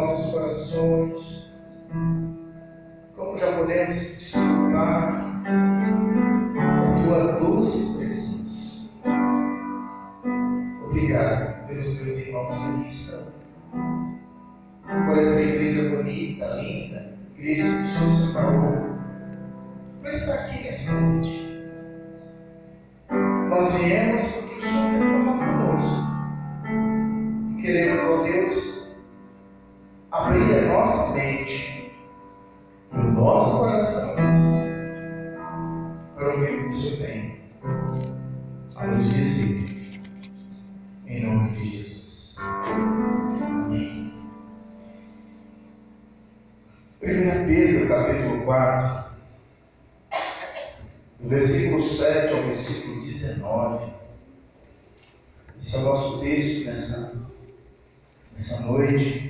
[0.00, 1.44] nossos corações,
[3.14, 5.42] como já podemos desfrutar
[6.54, 8.90] da tua doce presença.
[10.86, 13.32] Obrigado pelos teus irmãos que estão,
[15.06, 18.96] por essa igreja bonita, linda, igreja que o Senhor separou,
[20.00, 21.50] por estar aqui nesta noite.
[23.50, 24.39] Nós viemos
[30.80, 31.92] nossa mente,
[32.90, 34.16] para o nosso coração,
[36.14, 37.38] para o recurso bem,
[38.76, 40.00] a nos dizer,
[41.06, 42.36] em nome de Jesus.
[42.40, 44.14] Amém.
[47.02, 49.04] 1 Pedro capítulo 4,
[51.20, 53.92] do versículo 7 ao versículo 19.
[55.58, 57.28] Esse é o nosso texto nessa,
[58.34, 59.29] nessa noite.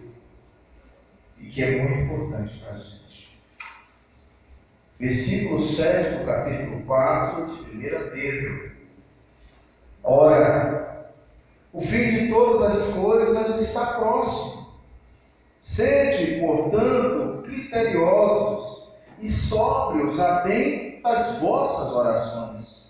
[1.51, 3.39] que é muito importante para a gente.
[4.99, 8.71] Versículo 7 do capítulo 4 de 1 Pedro.
[10.03, 11.11] Ora,
[11.73, 14.71] o fim de todas as coisas está próximo.
[15.61, 22.81] Sede, portanto, criteriosos e sóbrios a bem das vossas orações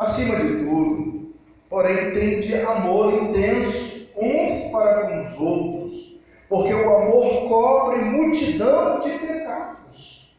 [0.00, 1.34] Acima de tudo,
[1.68, 5.92] porém, tende amor intenso uns para com os outros,
[6.50, 10.34] porque o amor cobre multidão de pecados.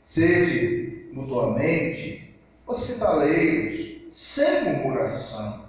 [0.00, 2.34] Sede mutuamente
[2.66, 5.64] hospitaleiros, sem murmuração.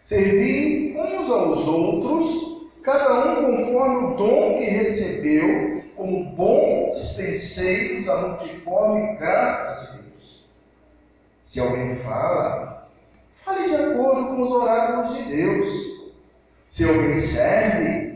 [0.00, 8.28] Servi uns aos outros, cada um conforme o dom que recebeu, como bons dispenseiros da
[8.28, 10.00] multiforme graça de
[11.50, 12.88] se alguém fala,
[13.34, 16.12] fale de acordo com os oráculos de Deus.
[16.68, 18.09] Se alguém serve,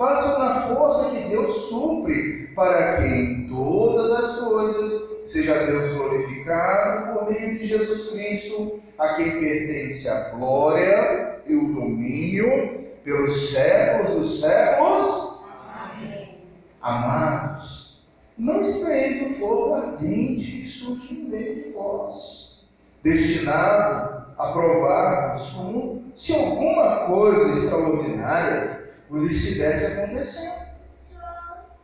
[0.00, 7.12] faça na força que Deus supre, para que em todas as coisas seja Deus glorificado
[7.12, 14.10] por meio de Jesus Cristo, a quem pertence a glória e o domínio pelos séculos
[14.12, 15.44] dos séculos.
[15.70, 16.38] Amém.
[16.80, 18.02] Amados,
[18.38, 22.66] não estreis o fogo ardente que surge no meio de vós,
[23.02, 28.79] destinado a provar-vos como se alguma coisa extraordinária
[29.10, 30.70] vos estivesse acontecendo.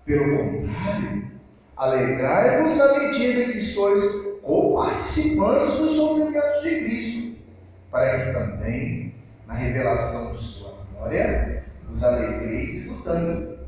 [0.04, 1.30] Pelo contrário,
[1.76, 4.00] alegrai-vos na medida que sois
[4.42, 7.38] co-participantes dos sofrimentos de Cristo,
[7.90, 9.14] para que também,
[9.48, 13.58] na revelação de sua glória, os alegreis exultando.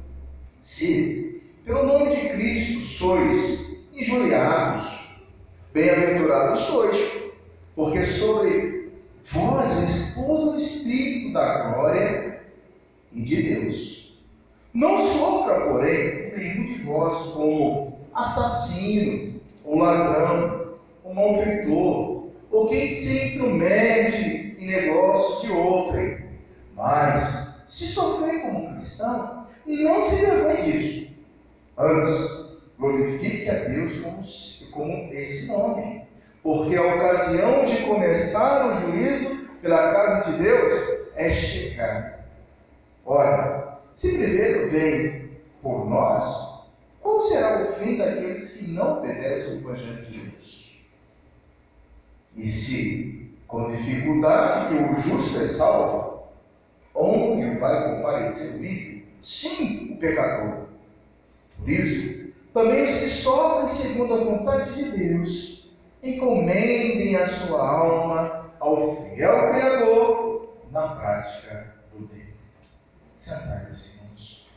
[0.62, 5.16] Se, pelo nome de Cristo, sois injuriados,
[5.72, 7.30] bem-aventurados sois,
[7.74, 8.92] porque sobre
[9.32, 12.27] vós repousa o Espírito da glória
[13.12, 14.18] e de Deus.
[14.74, 20.74] Não sofra, porém, nenhum de vós como assassino, ou ladrão,
[21.04, 26.18] ou malfeitor, ou quem se intromete em negócios de outrem.
[26.74, 31.08] Mas, se sofrer como cristão, não se vergonhe disso.
[31.76, 34.22] Antes, glorifique a Deus como,
[34.72, 36.02] como esse nome,
[36.42, 40.72] porque a ocasião de começar o juízo pela casa de Deus
[41.16, 42.17] é chegar.
[43.10, 45.30] Ora, se primeiro vem
[45.62, 46.66] por nós,
[47.00, 50.82] qual será o fim daqueles que não obedecem o Evangelho de Deus?
[52.36, 56.24] E se, com dificuldade, que o justo é salvo,
[56.94, 59.02] onde vai comparecer o ímpio?
[59.22, 60.66] Sim, o pecador.
[61.56, 65.72] Por isso, também os que sofrem segundo a vontade de Deus,
[66.02, 72.27] encomendem a sua alma ao fiel Criador na prática do bem.
[73.36, 74.48] Meus irmãos.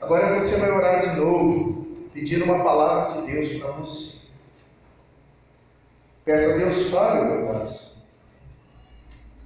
[0.00, 4.28] Agora você vai orar de novo, pedindo uma palavra de Deus para você.
[6.24, 8.02] Peça a Deus, fale meu coração.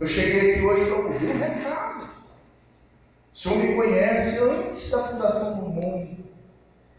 [0.00, 2.04] Eu cheguei aqui hoje para ouvir um recado.
[3.32, 6.24] O Senhor me conhece antes da fundação do mundo.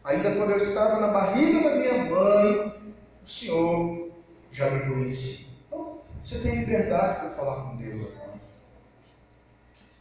[0.03, 2.93] Ainda quando eu estava na barriga da minha mãe,
[3.23, 4.11] o Senhor
[4.51, 5.53] já me conhecia.
[5.67, 8.22] Então, você tem liberdade para falar com Deus agora.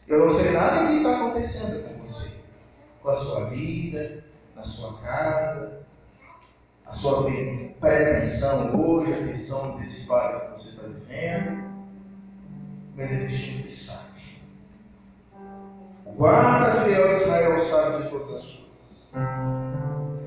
[0.07, 2.35] Eu não sei nada que está acontecendo com você,
[3.01, 4.23] com a sua vida,
[4.53, 5.79] na sua casa,
[6.85, 7.23] a sua
[7.79, 9.21] pretensão hoje, a
[9.77, 11.63] desse pai que você está vivendo.
[12.97, 14.41] Mas existe um que sabe.
[16.05, 18.63] O guarda fiel Israel sabe de todas as coisas.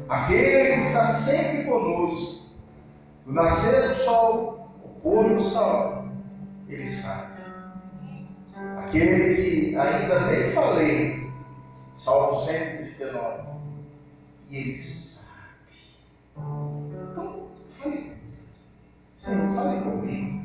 [0.08, 2.50] Aquele que está sempre conosco,
[3.26, 6.08] do nascer do sol, o pôr do sol,
[6.67, 7.36] ele sabe
[8.87, 11.31] aquele que ainda nem falei,
[11.94, 13.43] Salmo 139,
[14.49, 15.27] e ele sabe.
[16.37, 17.49] Então,
[17.79, 18.12] fale.
[19.19, 20.36] Senhor, fale comigo.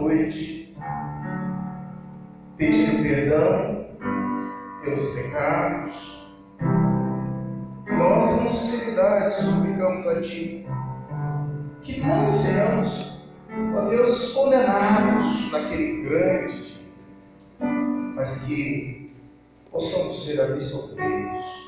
[0.00, 0.74] Noite,
[2.56, 3.86] pedindo perdão
[4.82, 6.28] pelos pecados.
[7.96, 10.66] Nós, com sinceridade, suplicamos a Ti
[11.82, 13.22] que não sejamos,
[13.76, 16.68] ó Deus, condenados naquele grande
[18.18, 19.12] mas que
[19.70, 21.67] possamos ser absolvidos.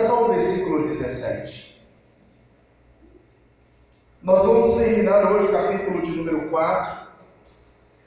[0.00, 1.78] Só o versículo 17.
[4.22, 7.08] Nós vamos terminar hoje o capítulo de número 4.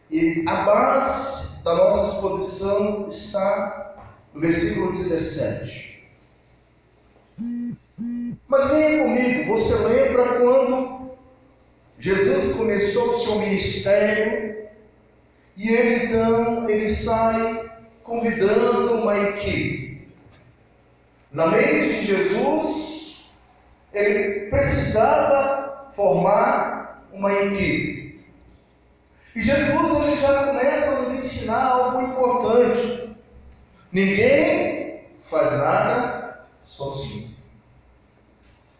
[0.09, 3.95] E a base da nossa exposição está
[4.33, 6.05] no versículo 17.
[8.47, 11.11] Mas venha comigo, você lembra quando
[11.97, 14.67] Jesus começou o seu ministério
[15.55, 17.71] e ele então ele sai
[18.03, 19.90] convidando uma equipe.
[21.31, 23.25] Na mente de Jesus,
[23.93, 28.25] ele precisava formar uma equipe.
[29.33, 33.15] E Jesus ele já começa a nos ensinar algo importante.
[33.93, 37.33] Ninguém faz nada sozinho.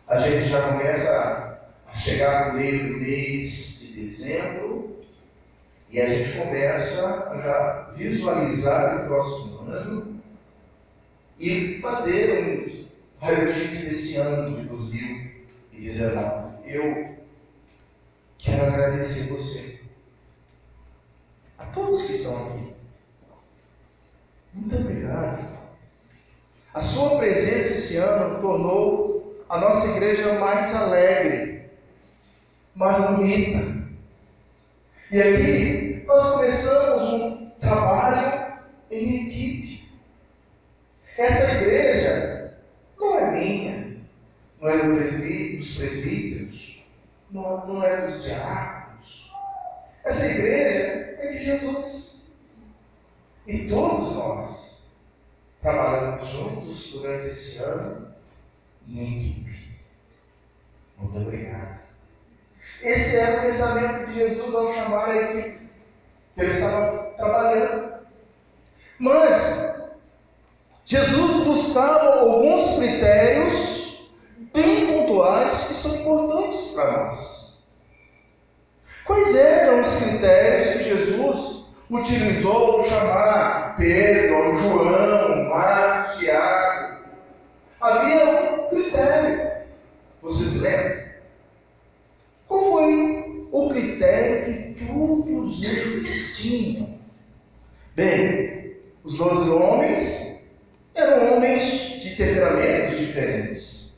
[0.08, 4.98] A gente já começa a chegar no meio do mês de dezembro
[5.90, 10.21] E a gente começa a já visualizar o próximo ano
[11.42, 12.72] e fazer um
[13.20, 16.72] raio-x desse ano de 2019.
[16.72, 17.16] Eu
[18.38, 19.82] quero agradecer você,
[21.58, 22.74] a todos que estão aqui.
[24.54, 25.50] Muito obrigado.
[26.76, 31.72] A sua presença esse ano tornou a nossa igreja mais alegre,
[32.76, 33.82] mais bonita.
[35.12, 39.61] E aqui nós começamos um trabalho em equipe.
[41.22, 42.58] Essa igreja
[43.00, 43.98] não é minha,
[44.60, 44.78] não é
[45.58, 46.84] dos presbíteros,
[47.30, 49.32] não é dos diáconos.
[50.04, 52.34] Essa igreja é de Jesus.
[53.46, 54.96] E todos nós
[55.62, 58.14] trabalhamos juntos durante esse ano
[58.88, 59.82] em equipe.
[60.98, 61.80] Muito obrigado.
[62.82, 65.62] Esse era o pensamento de Jesus ao chamar a equipe
[66.38, 67.94] ele estava trabalhando.
[69.00, 69.71] Mas
[70.92, 74.12] Jesus buscava alguns critérios
[74.54, 77.64] bem pontuais que são importantes para nós.
[79.06, 86.98] Quais eram os critérios que Jesus utilizou para chamar Pedro, João, Marcos, Tiago?
[87.80, 89.50] Havia um critério.
[90.22, 91.04] Vocês lembram?
[92.50, 94.44] Qual foi o critério
[94.76, 97.00] que todos eles tinham?
[97.96, 100.31] Bem, os doze homens
[100.96, 103.98] eram homens de temperamentos diferentes.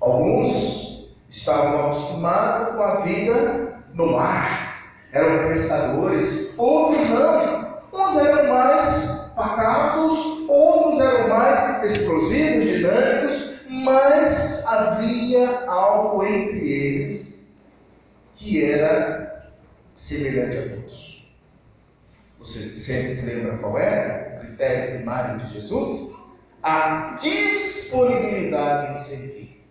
[0.00, 7.66] Alguns estavam acostumados com a vida no mar, eram pescadores, outros não.
[7.92, 17.48] Uns eram mais pacatos, outros eram mais explosivos, dinâmicos, mas havia algo entre eles
[18.36, 19.50] que era
[19.94, 21.26] semelhante a todos.
[22.38, 24.25] Você sempre se lembra qual era
[24.56, 26.16] critério primário de Jesus?
[26.62, 29.62] A disponibilidade em servir.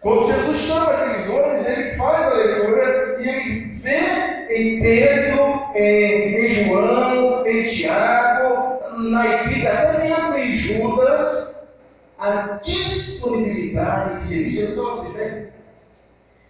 [0.00, 6.48] Quando Jesus chama aqueles homens, ele faz a leitura e ele vê em Pedro, em,
[6.48, 11.72] João, em Tiago, na equipe, até mesmo em Judas,
[12.18, 14.50] a disponibilidade em servir.
[14.52, 15.48] Jesus falou assim, vem,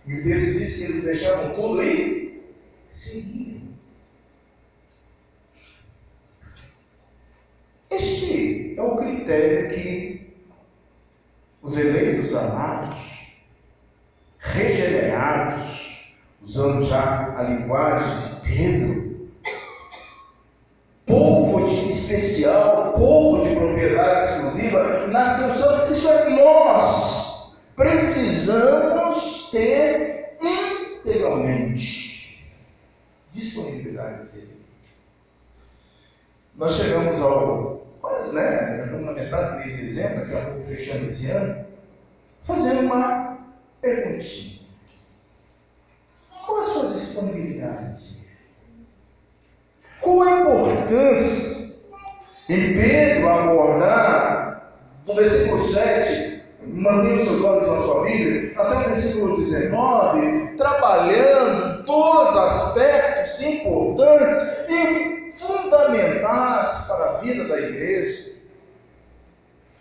[0.07, 2.43] e o texto diz que eles deixavam tudo e
[2.91, 3.58] seguiam.
[7.91, 10.35] Este é o critério que
[11.63, 12.99] os eleitos amados,
[14.39, 19.31] regenerados, usando já a linguagem de Pedro,
[21.07, 32.45] povo de especial, povo de propriedade exclusiva, nação santa, isso é nós precisamos ter integralmente
[33.33, 34.58] disponibilidade de servir.
[36.59, 38.83] Nós chegamos ao quase, né?
[38.85, 41.65] Estamos na metade do mês de dezembro, daqui a pouco fechando esse ano,
[42.43, 43.39] fazendo uma
[43.81, 44.59] perguntinha.
[46.45, 48.27] Qual a sua disponibilidade?
[50.01, 51.77] Qual a importância
[52.49, 54.73] em Pedro abordar
[55.07, 61.85] no versículo 7 Mantenha os seus olhos na sua Bíblia, até o versículo 19, trabalhando
[61.85, 68.33] dois aspectos importantes e fundamentais para a vida da igreja.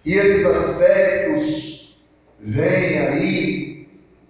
[0.06, 2.02] E esses aspectos
[2.40, 3.90] vêm aí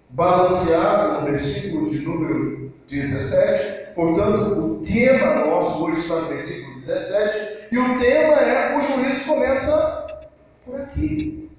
[0.10, 3.93] balanceados no versículo de número 17.
[3.93, 9.25] Portanto, o tema nosso hoje está no versículo 17, e o tema é: o juízo
[9.25, 10.07] começa
[10.65, 11.50] por aqui.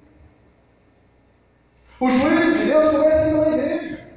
[2.01, 4.09] O juízo de Deus começa na igreja.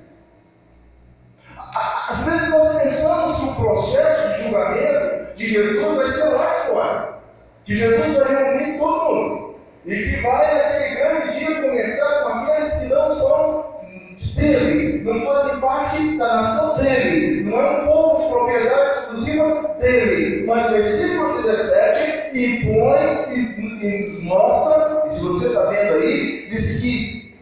[2.10, 4.21] Às vezes nós pensamos que o processo
[5.36, 7.22] de Jesus vai ser lá fora.
[7.66, 9.56] Que Jesus vai reunir todo mundo.
[9.86, 13.72] E que vai naquele grande dia começar com aqueles que não são
[14.36, 20.46] dele, não fazem parte da nação dele, não é um povo de propriedade exclusiva dele.
[20.46, 26.82] Mas o versículo 17 impõe e, e mostra, e se você está vendo aí, diz
[26.82, 27.36] que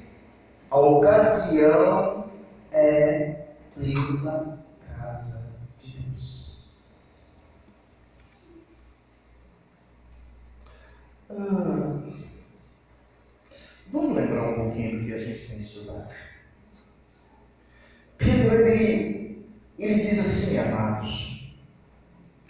[0.72, 2.25] a ocasião
[2.72, 3.36] é
[3.75, 4.60] pela
[4.98, 6.79] casa de Deus.
[11.29, 12.00] Ah,
[13.91, 16.12] vamos lembrar um pouquinho do que a gente tem estudado.
[18.17, 19.45] Pedro, ele,
[19.77, 21.55] ele diz assim, amados,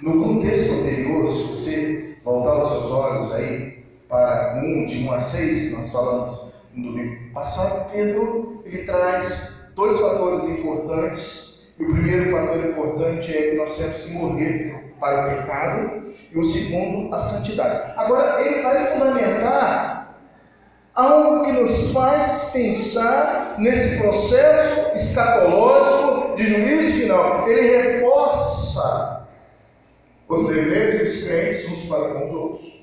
[0.01, 5.19] no contexto anterior, se você voltar os seus olhos aí para 1, de 1 a
[5.19, 11.73] 6, nós falamos no domingo passado, Pedro ele traz dois fatores importantes.
[11.77, 16.37] E o primeiro fator importante é que nós temos que morrer para o pecado, e
[16.37, 17.93] o segundo, a santidade.
[17.97, 19.99] Agora, ele vai fundamentar
[20.93, 27.47] algo que nos faz pensar nesse processo escatológico de juízo final.
[27.47, 29.27] Ele reforça
[30.27, 32.79] os deveres dos crentes uns para com os outros.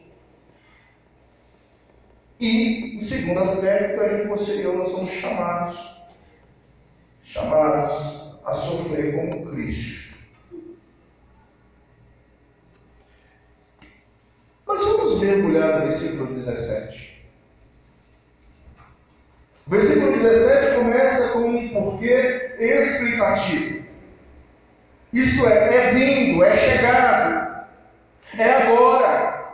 [2.38, 6.02] E o segundo aspecto é que você e eu nós somos chamados,
[7.24, 10.16] chamados a sofrer como Cristo.
[14.66, 14.82] Mas
[15.16, 17.24] vamos mergulhar no versículo 17.
[19.66, 23.86] O versículo 17 começa com um porquê explicativo.
[25.12, 27.66] Isto é, é vindo, é chegado,
[28.38, 29.46] é agora.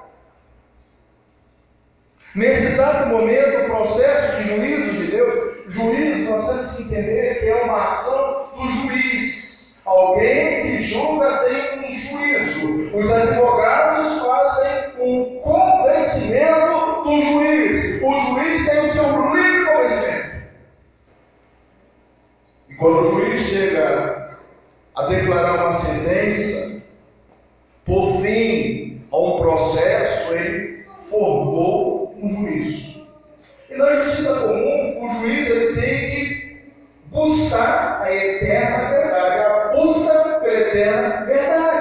[2.35, 7.47] Nesse exato momento, o processo de juízo de Deus, juízo nós temos que entender que
[7.47, 9.83] é uma ação do juiz.
[9.85, 12.97] Alguém que julga tem um juízo.
[12.97, 13.92] Os advogados
[16.23, 18.03] convencimento do juiz.
[18.03, 20.43] O juiz tem o seu livre convencimento.
[22.69, 24.37] E quando o juiz chega
[24.95, 26.83] a declarar uma sentença,
[27.85, 33.07] por fim a um processo, ele formou um juízo.
[33.69, 36.63] E na justiça comum, o juiz ele tem que
[37.07, 41.72] buscar a eterna verdade, a busca pela eterna verdade.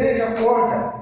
[0.00, 1.00] Igreja acorda.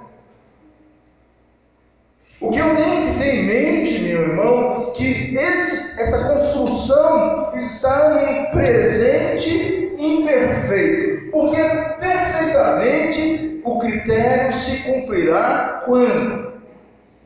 [2.40, 8.10] O que eu tenho que ter em mente, meu irmão, que esse, essa construção está
[8.10, 11.56] num presente imperfeito, porque
[11.98, 16.52] perfeitamente o critério se cumprirá quando?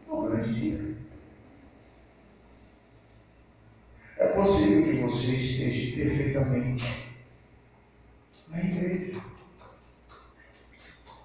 [0.09, 0.81] No grande dia.
[4.19, 7.13] É possível que você esteja perfeitamente
[8.49, 9.21] na igreja,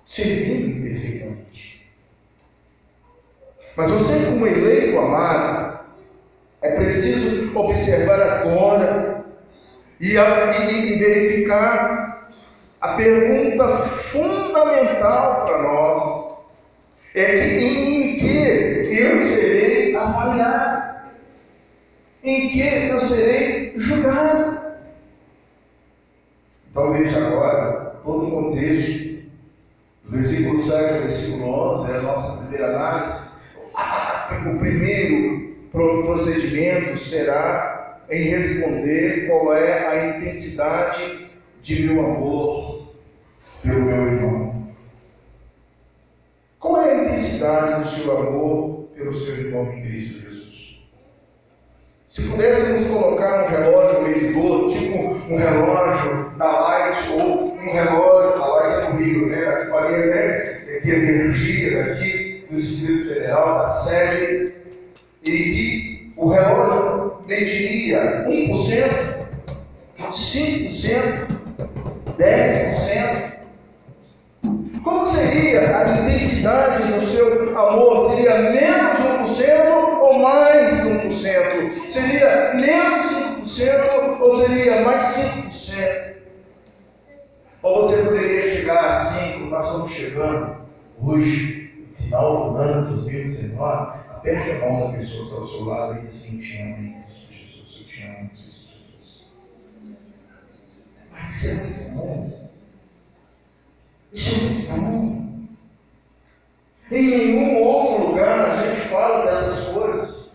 [0.08, 1.88] servindo perfeitamente.
[3.76, 5.80] Mas você, como eleito amado,
[6.63, 9.26] é preciso observar agora
[10.00, 12.32] e, a, e, e verificar
[12.82, 16.38] a pergunta fundamental para nós
[17.13, 20.88] é que em que eu serei avaliado
[22.24, 24.60] em que eu serei julgado.
[26.70, 29.16] Então veja agora todo o contexto
[30.10, 33.38] versículo 7 ao versículo 11, é a nossa primeira análise.
[34.32, 41.30] O primeiro procedimento será em responder qual é a intensidade
[41.62, 42.93] de meu amor
[43.62, 44.67] pelo meu irmão.
[46.60, 50.80] Qual é a intensidade do seu amor pelo seu irmão em Cristo Jesus?
[52.08, 58.46] Se pudéssemos colocar um relógio medidor, tipo um relógio da Light ou um relógio,
[58.91, 59.47] do Rio, né?
[59.47, 60.78] Aqui faria, né?
[60.78, 64.54] Aqui energia, aqui do Distrito Federal, da sede,
[65.23, 69.28] e que o relógio mediria 1%,
[70.12, 71.28] 5%,
[72.17, 73.28] 10%.
[74.84, 78.12] Como seria a intensidade do seu amor?
[78.12, 78.97] Seria menos
[79.38, 81.12] 1% ou mais 1%?
[81.12, 81.88] 5%?
[81.88, 83.04] Seria menos
[83.43, 86.16] 5% ou seria mais 5%?
[87.63, 90.58] Ou você poderia chegar a 5%, nós estamos chegando
[91.02, 95.48] hoje, no final do ano de 2019, aperte a mão da pessoa que está ao
[95.48, 98.52] seu lado e diz assim, te amo em Cristo Jesus, eu te amo em Cristo
[98.52, 99.28] Jesus.
[101.12, 102.50] Mas isso é muito bom.
[104.13, 105.17] Isso é muito bom.
[106.89, 110.32] Em nenhum outro lugar a gente fala dessas coisas.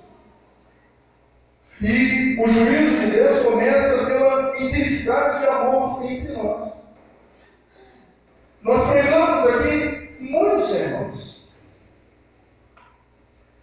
[1.81, 6.82] E o juízo de Deus começa pela intensidade de amor entre nós.
[8.62, 11.48] Nós pregamos aqui muitos sermões.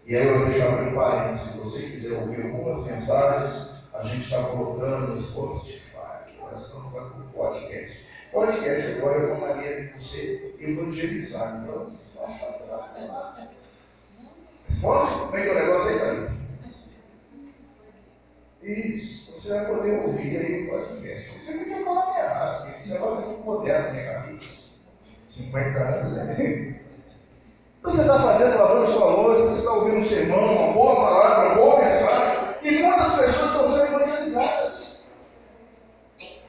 [0.06, 1.52] E aí eu vou deixar abrir um parênteses.
[1.52, 6.36] Se você quiser ouvir algumas mensagens, a gente está colocando no Spotify.
[6.42, 8.06] Nós estamos com podcast.
[8.34, 11.62] Podcast agora é uma maneira de você evangelizar.
[11.64, 12.72] Então, você pode fazer
[13.08, 13.50] lá.
[14.68, 15.14] Esporte?
[15.14, 16.34] Como é que o negócio aí, Thalita?
[18.64, 19.32] Isso.
[19.32, 21.40] Você vai poder ouvir aí o podcast.
[21.40, 22.68] Você não quer falar errado.
[22.68, 24.69] Esse negócio é muito moderno na minha cabeça.
[25.30, 26.12] 50 anos?
[27.80, 31.50] Então você está fazendo, lavando sua louça, você está ouvindo um sermão, uma boa palavra,
[31.50, 35.04] uma boa mensagem, e muitas pessoas estão sendo evangelizadas.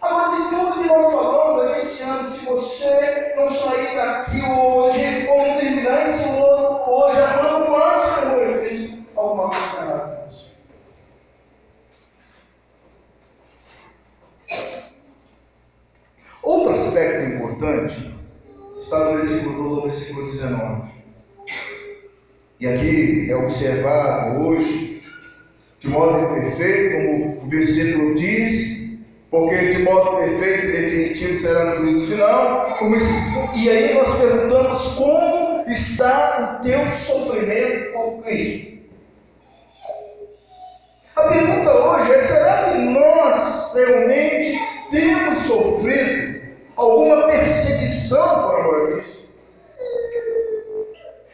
[0.01, 5.29] Agora, de tudo que nós falamos aqui esse ano, se você não sair daqui hoje,
[5.29, 10.21] ou não terminar esse ano hoje, amando o Senhor em Cristo, alguma coisa errada.
[16.43, 18.19] Outro aspecto importante
[18.81, 20.83] está no versículo 12 ao versículo 19.
[22.59, 25.03] E aqui é observado hoje,
[25.79, 28.99] de modo perfeito, como o versículo diz,
[29.31, 32.79] porque de modo perfeito e definitivo será no juízo final.
[33.55, 38.81] E aí nós perguntamos como está o teu sofrimento com Cristo.
[41.16, 44.59] A pergunta hoje é: será que nós realmente
[44.90, 46.39] temos sofrido
[46.81, 49.21] alguma perseguição por amor a Cristo?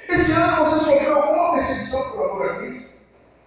[0.08, 2.96] Esse ano você sofreu alguma perseguição por amor a Cristo?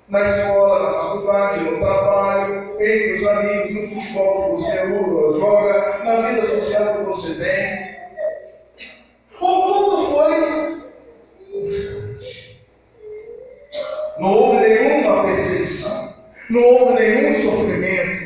[0.10, 6.30] na escola, na faculdade, no trabalho, entre os amigos, no futebol que você joga, na
[6.30, 8.00] vida social que você tem.
[9.40, 10.82] O tudo foi
[11.52, 12.66] constante.
[14.18, 16.14] Não houve nenhuma perseguição,
[16.50, 18.19] não houve nenhum sofrimento.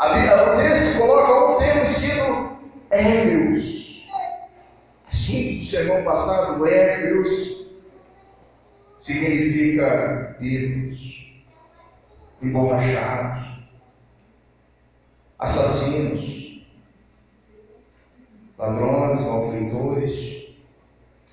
[0.00, 2.58] O texto coloca o termo sido
[2.90, 4.08] ébrios.
[5.06, 7.66] Assunto do sermão passado, ébrios
[8.96, 11.32] significa bêbados,
[12.42, 13.44] emborrachados,
[15.38, 16.64] assassinos,
[18.58, 20.54] ladrões, malfeitores,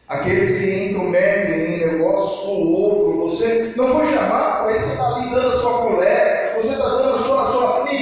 [0.07, 3.21] aqueles que intrometem em um negócio ou outro.
[3.27, 7.15] Você não foi chamado para você está ali dando a sua colher, você está dando
[7.15, 7.56] a sua, a sua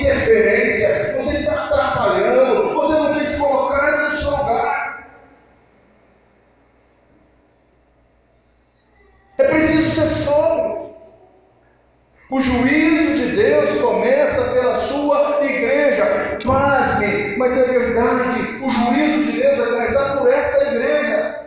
[0.06, 5.08] interferência, você está atrapalhando, você não quer se colocar no seu lugar.
[9.38, 10.96] É preciso ser sóbrio.
[12.30, 16.38] O juízo de Deus começa pela sua igreja.
[16.44, 18.64] Pasme, mas é verdade.
[18.64, 21.46] O juízo de Deus vai começar por essa igreja.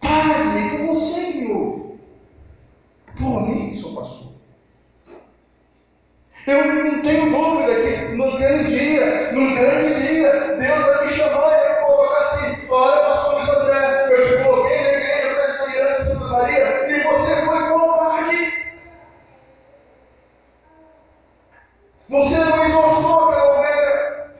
[0.00, 1.98] Pasme por você, meu.
[3.18, 4.26] Por mim, sou pastor.
[6.46, 7.32] Eu não tenho
[8.16, 13.02] no grande dia, no grande dia, Deus vai me chamar e vai colocar assim: olha,
[13.02, 17.68] pastor Luiz André, eu te coloquei na igreja presbiteriana de Santa Maria e você foi
[17.68, 18.66] covarde.
[22.08, 24.30] Você não exortou aquela ovelha.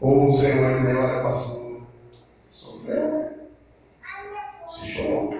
[0.00, 1.82] Ou o Senhor vai dizer: olha, pastor,
[2.40, 3.30] você sofreu, né?
[4.66, 5.34] Você chorou.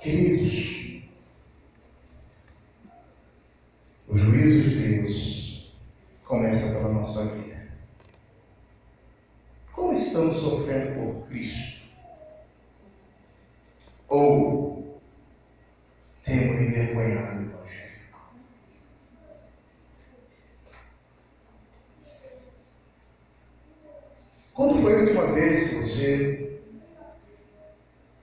[0.00, 1.04] Queridos,
[4.08, 5.74] o juízo de Deus
[6.24, 7.68] começa pela nossa vida.
[9.74, 11.82] Como estamos sofrendo por Cristo?
[14.08, 15.02] Ou
[16.24, 18.00] temos envergonhado o Evangelho?
[24.54, 26.60] Quando foi a última vez que você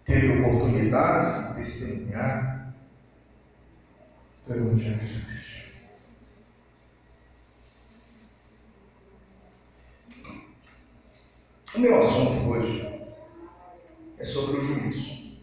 [0.04, 2.74] teve oportunidade de testemunhar
[4.46, 5.68] do Evangelho Cristo.
[11.76, 13.02] O meu assunto hoje
[14.18, 15.38] é sobre o juízo.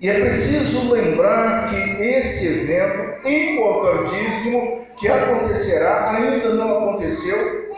[0.00, 7.69] E é preciso lembrar que esse evento importantíssimo que acontecerá, ainda não aconteceu,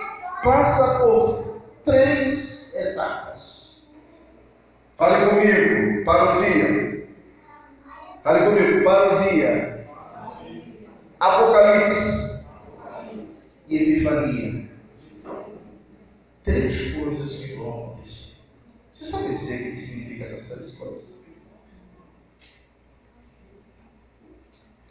[0.42, 3.82] passa por três etapas.
[4.96, 7.08] Fale comigo, parousia.
[8.22, 9.88] Fale comigo, parousia.
[11.20, 12.44] Apocalipse
[13.68, 14.68] e epifania.
[16.44, 18.36] Três coisas que vão acontecer.
[18.92, 21.12] Você sabe dizer o que significa essas três coisas?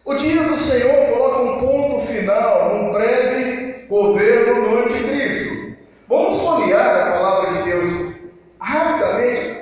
[0.03, 3.60] O dia do Senhor coloca um ponto final num breve
[3.91, 5.75] governo do anticristo.
[6.07, 8.13] Vamos folhear a palavra de Deus
[8.57, 9.61] rapidamente.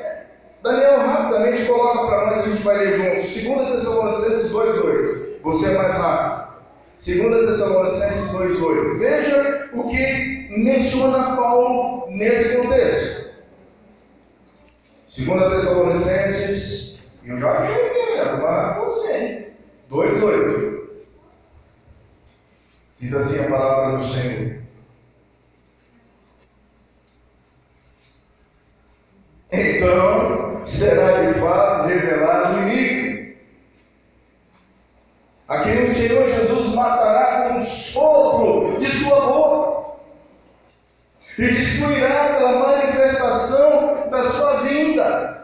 [0.61, 3.43] Daniel rapidamente coloca para nós, a gente vai ler juntos.
[3.43, 5.41] 2 Tessalonicenses 2,8.
[5.41, 6.49] Você é mais rápido.
[7.03, 8.99] 2 Tessalonicenses 2,8.
[8.99, 13.31] Veja o que menciona Paulo nesse contexto.
[15.17, 17.89] 2 Tessalonicenses, eu já achei
[18.39, 19.47] mas você.
[19.89, 20.78] 2,8.
[22.99, 24.59] Diz assim a palavra do Senhor.
[29.51, 33.35] Então será de fato revelado o inimigo,
[35.47, 39.99] a quem o Senhor Jesus matará com o sopro de sua boca
[41.37, 45.38] e destruirá pela manifestação da sua vinda.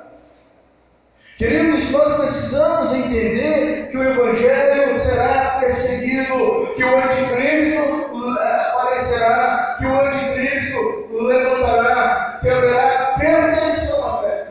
[1.38, 8.30] Queridos, nós precisamos entender que o Evangelho será perseguido, que o anticristo
[8.72, 14.48] aparecerá, que o anticristo levantará, que haverá perseguição à fé.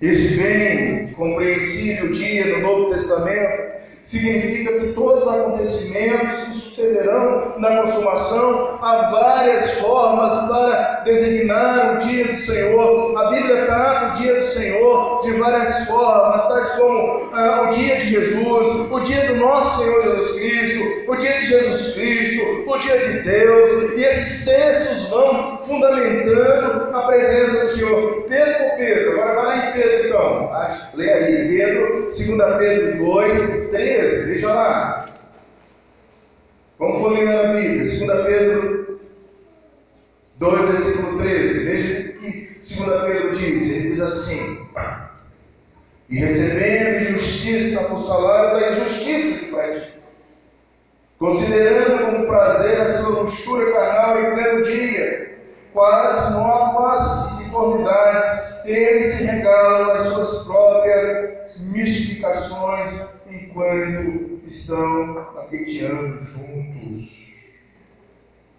[0.00, 3.70] Este bem compreensível dia do Novo Testamento
[4.02, 6.49] significa que todos os acontecimentos
[6.80, 13.18] que sucederão na consumação há várias formas para designar o dia do Senhor.
[13.18, 17.96] A Bíblia trata o dia do Senhor de várias formas, tais como ah, o dia
[17.96, 22.78] de Jesus, o dia do nosso Senhor Jesus Cristo, o dia de Jesus Cristo, o
[22.78, 28.24] dia de Deus, e esses textos vão fundamentando a presença do Senhor.
[28.28, 30.50] Pedro Pedro, agora vai lá em Pedro então,
[30.94, 34.00] lê aí, Pedro, 2 Pedro 2, 3.
[34.00, 35.06] 13, veja lá.
[36.80, 39.00] Vamos folheando a Bíblia, 2 Pedro
[40.36, 41.64] 2, versículo 13.
[41.64, 43.70] Veja o que 2 Pedro diz.
[43.70, 44.66] Ele diz assim:
[46.08, 50.00] E recebendo justiça por salário da injustiça que pratica,
[51.18, 55.38] considerando como prazer a sua luxúria carnal em pleno dia,
[56.32, 67.34] normas e deformidades, ele se regala nas suas próprias mistificações enquanto estão paqueteando juntos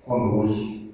[0.03, 0.93] conosco.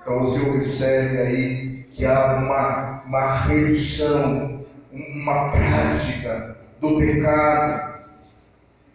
[0.00, 8.04] Então você observe aí que há uma, uma redução, uma prática do pecado,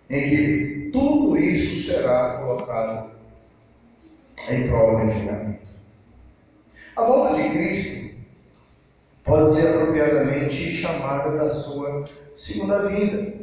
[0.10, 3.12] em que tudo isso será colocado
[4.50, 5.64] em prova em julgamento.
[6.96, 8.16] A volta de Cristo
[9.24, 13.34] pode ser apropriadamente chamada da sua segunda vinda.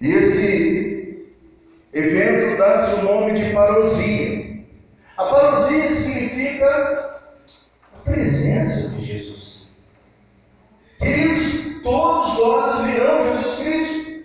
[0.00, 1.26] E esse
[1.92, 4.64] evento dá-se o nome de parousia.
[5.18, 7.20] A parousia significa
[7.94, 9.68] a presença de Jesus.
[10.98, 14.24] Queridos, todos os olhos virão Jesus Cristo.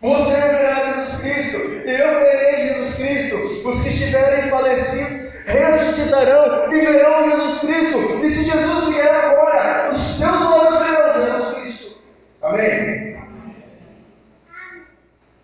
[0.00, 3.68] Você verá Jesus Cristo, eu verei Jesus Cristo.
[3.68, 8.24] Os que estiverem falecidos ressuscitarão e verão Jesus Cristo.
[8.24, 12.02] E se Jesus vier agora, os teus olhos verão Jesus Cristo.
[12.42, 13.09] Amém?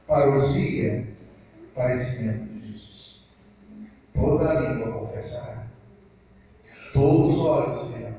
[0.07, 1.07] Parousia,
[1.75, 3.29] parecimento de Jesus.
[4.15, 5.67] Toda a língua confessará,
[6.93, 8.17] todos os olhos verão.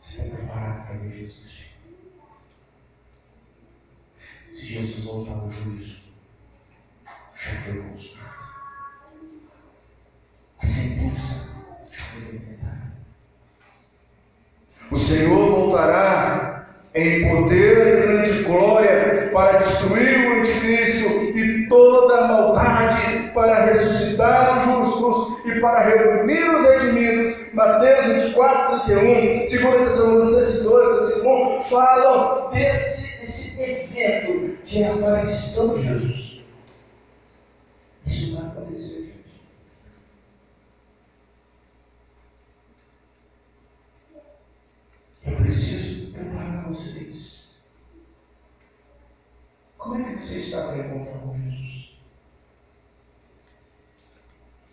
[0.00, 1.64] Se preparar para ver Jesus.
[4.50, 6.04] Se Jesus voltar ao juízo,
[7.36, 8.34] já foi consumado.
[10.58, 11.56] A sentença
[11.90, 12.92] já foi decretada.
[14.90, 16.53] O Senhor voltará
[16.94, 24.58] em poder e grande glória para destruir o anticristo e toda a maldade, para ressuscitar
[24.58, 27.52] os justos e para reunir os redimidos.
[27.52, 35.76] Mateus 24, 31, 2 Tessalonicenses 2, versículo falam desse, desse evento que é a aparição
[35.76, 36.40] de Jesus.
[38.06, 39.24] Isso vai acontecer, gente.
[45.26, 47.54] Eu preciso preparar vocês.
[49.78, 51.98] Como é que você está para encontrar com Jesus?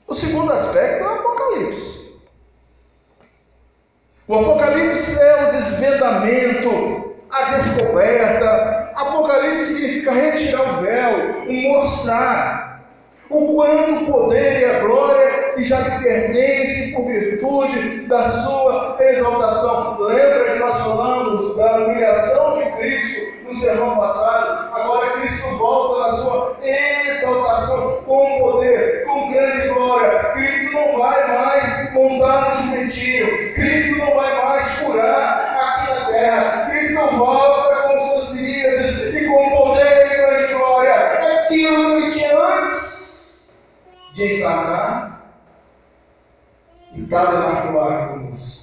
[0.07, 2.21] O segundo aspecto é o Apocalipse.
[4.27, 8.91] O Apocalipse é o desvendamento, a descoberta.
[8.95, 12.83] Apocalipse significa retirar o véu, mostrar
[13.29, 18.97] o quanto o poder e a glória que já lhe pertence por virtude da sua
[18.99, 19.99] exaltação.
[19.99, 24.73] Lembra que nós falamos da humilhação de Cristo no sermão passado?
[24.73, 30.19] Agora Cristo volta na sua exaltação com poder, com grande glória.
[30.31, 33.53] Cristo não vai mais montar no jumentinho.
[33.53, 36.69] Cristo não vai mais curar aqui na terra.
[36.69, 40.95] Cristo volta com suas feridas e com poder e grande glória.
[40.95, 43.53] Aquilo que tinha antes
[44.13, 45.21] de encarnar
[46.93, 48.60] e tabernacular conosco.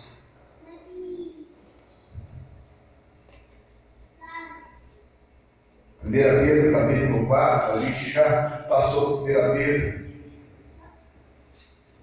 [6.09, 10.07] Primeira Pedro, capítulo 4, a gente já passou por 1 Pedro,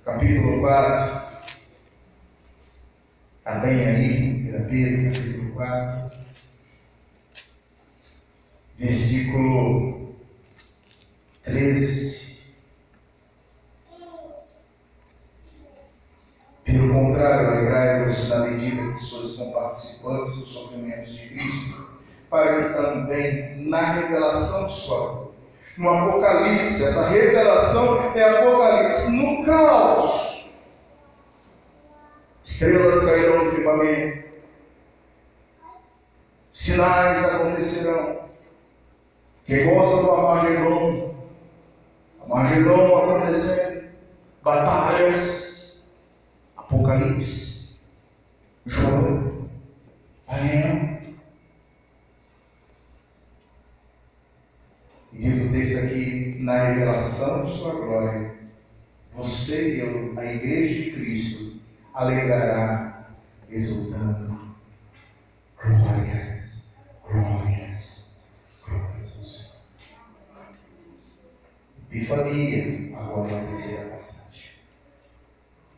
[0.06, 1.39] capítulo 4.
[3.39, 6.12] Está bem aí, 1 Pedro, capítulo 4,
[8.78, 10.15] versículo
[11.41, 12.44] 13.
[16.63, 21.95] Pelo contrário, alegrai-vos na medida que sois participantes dos sofrimentos de Cristo,
[22.30, 25.26] para que também na revelação de sua
[25.78, 30.54] no Apocalipse, essa revelação é Apocalipse, no caos,
[32.42, 34.26] estrelas cairão no firmamento,
[36.52, 38.30] sinais acontecerão,
[39.46, 41.16] que gosta do Amargedon,
[42.24, 43.90] Amargedon acontecendo,
[44.42, 45.84] batalhas,
[46.56, 47.76] Apocalipse,
[48.66, 49.50] João,
[50.28, 50.96] Daniel.
[55.16, 58.32] E diz o texto aqui, na revelação de sua glória,
[59.15, 61.54] você e eu, a igreja de Cristo,
[61.93, 63.08] alegrará,
[63.50, 64.36] exultando.
[65.63, 68.21] Glórias, glórias,
[68.63, 69.56] glórias ao Senhor.
[71.91, 74.62] Epifania agora acontecerá bastante.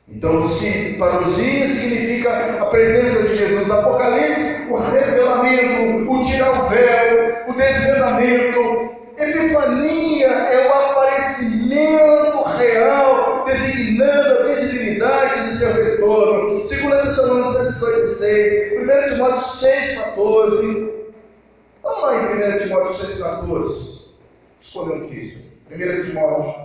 [0.09, 3.69] Então, se parousia significa a presença de Jesus.
[3.69, 8.97] Apocalipse, o revelamento, o tirar o véu, o desvendamento.
[9.17, 10.86] Epifania é o
[11.27, 16.59] aparecimento real, designando a visibilidade de seu retorno.
[16.59, 20.93] 2 Tessalonicenses 6, 1 Timóteo 6, 14.
[21.83, 24.15] Vamos lá em 1 Timóteo 6, 14.
[24.61, 25.39] Escolha um texto.
[25.71, 26.55] 1 Timóteo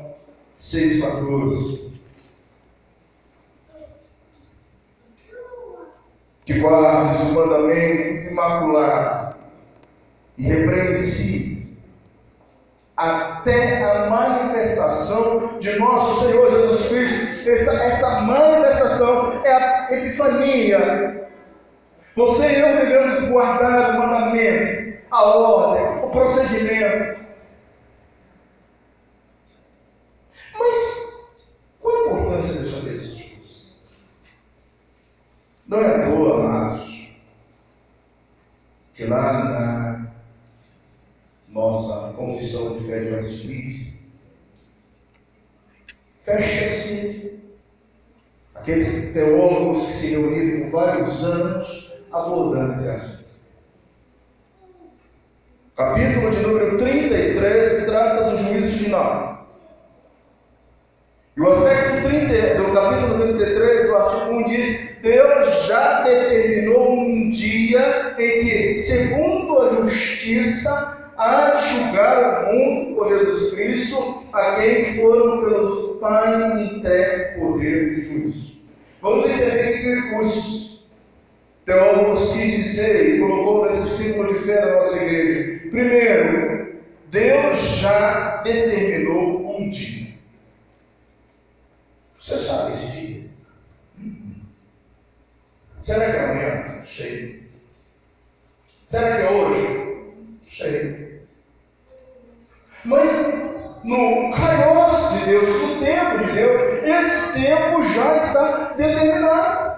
[0.59, 1.93] 6, 14.
[6.45, 9.37] que guardes os mandamentos imaculados,
[10.37, 11.52] irrepreensível,
[13.03, 17.51] até a manifestação de nosso Senhor Jesus Cristo.
[17.51, 21.29] Essa, essa manifestação é a epifania.
[22.15, 27.21] Você e eu devemos guardar o mandamento, a ordem, o procedimento.
[30.59, 31.37] Mas
[31.81, 33.79] qual a importância de saber isso?
[35.67, 37.19] Não é à toa, amados,
[38.95, 39.72] que lá na
[41.53, 43.95] nossa confissão de fé de Westminster,
[46.25, 47.41] fecha-se
[48.55, 53.23] aqueles teólogos que se reuniram por vários anos abordando esse assunto.
[55.77, 59.49] Capítulo de número 33 trata do juízo final.
[61.35, 67.31] E o aspecto 30, do capítulo 33, do artigo 1 diz: Deus já determinou um
[67.31, 70.92] dia em que, segundo a justiça,
[71.57, 78.03] de julgar o mundo por Jesus Cristo, a quem foram pelo Pai entregue poder e
[78.03, 78.61] juízo.
[79.01, 80.89] Vamos entender que os
[81.65, 85.71] teólogos quis dizer e colocou nesse símbolo de fé da nossa igreja.
[85.71, 86.75] Primeiro,
[87.11, 90.13] Deus já determinou um dia.
[92.19, 93.25] Você sabe esse dia?
[95.79, 96.83] Será que é amanhã?
[96.85, 97.43] Sei.
[98.85, 100.15] Será que é hoje?
[100.47, 101.23] Sei.
[102.85, 109.73] Mas no kairos de Deus, no tempo de Deus, esse tempo já está determinado.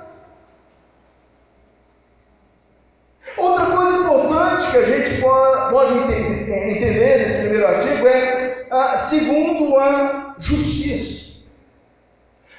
[3.36, 10.36] Outra coisa importante que a gente pode entender nesse primeiro artigo é, a, segundo a
[10.38, 11.42] justiça.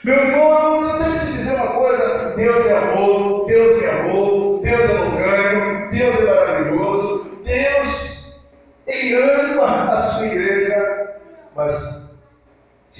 [0.03, 3.14] Meu irmão, eu tenho que te dizer uma coisa: Deus é amor,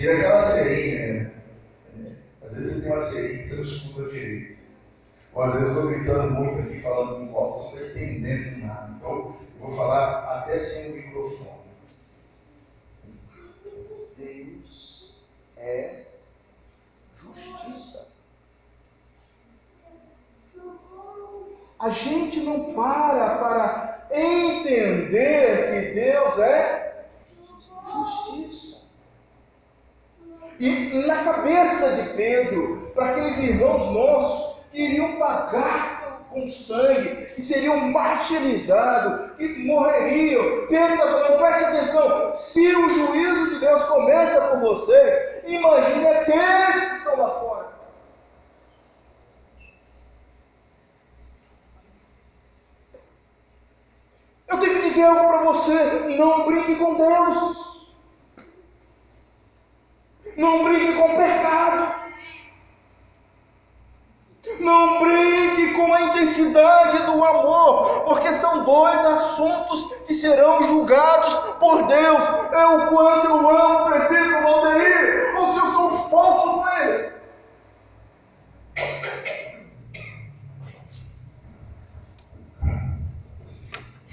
[0.06, 1.32] tira aquela serinha, né?
[2.46, 4.58] Às vezes você tem uma serinha que você não escuta direito.
[5.34, 8.94] Ou às vezes estou gritando muito aqui, falando muito alto, você não está entendendo nada.
[8.96, 11.66] Então, eu vou falar até sem o microfone.
[14.16, 15.14] Deus
[15.58, 16.04] é
[17.18, 18.14] justiça.
[21.80, 27.06] A gente não para para entender que Deus é
[27.92, 28.86] justiça.
[30.60, 37.42] E na cabeça de Pedro, para aqueles irmãos nossos que iriam pagar com sangue, que
[37.42, 44.42] seriam martirizados, que morreriam, Pedro está falando, preste atenção, se o juízo de Deus começa
[44.42, 47.66] por vocês, imagine aqueles que estão lá fora.
[54.48, 55.74] Eu tenho que dizer algo para você:
[56.18, 57.75] não brinque com Deus.
[60.38, 61.96] Não brinque com o pecado.
[64.60, 71.84] Não brinque com a intensidade do amor, porque são dois assuntos que serão julgados por
[71.84, 72.22] Deus.
[72.52, 77.16] É o quanto eu amo o presbítero Valdeir, ou se eu sou falso com ele.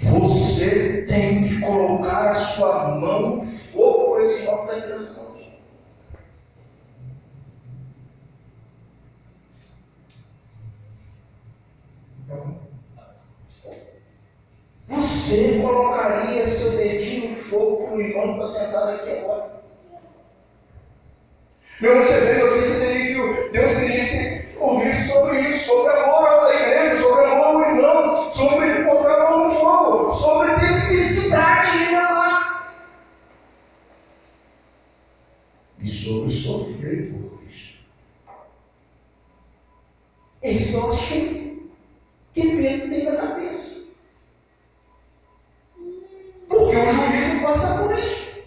[0.01, 5.23] Você tem que colocar a sua mão no fogo por esse copo da direção.
[14.87, 19.63] Você colocaria seu dedinho no fogo para o irmão que está sentado aqui agora?
[21.83, 23.49] Veio aqui, você teria que.
[23.51, 28.83] Deus queria que ouvisse sobre isso, sobre amor à igreja, sobre amor ao irmão, sobre
[28.85, 30.53] colocar a mão no fogo, sobre
[30.87, 32.73] felicidade em amar.
[35.79, 37.33] E sobre sofrer por.
[40.41, 41.69] Esse é o assunto
[42.33, 43.81] que Pedro tem na cabeça.
[46.47, 48.43] Porque o juízo passa por isso.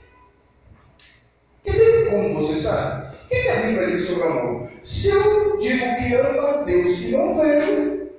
[1.64, 3.06] Quer ver como você sabe?
[3.26, 4.70] O que a Bíblia diz sobre amor?
[4.84, 8.10] Se eu digo que amo a Deus e não vejo,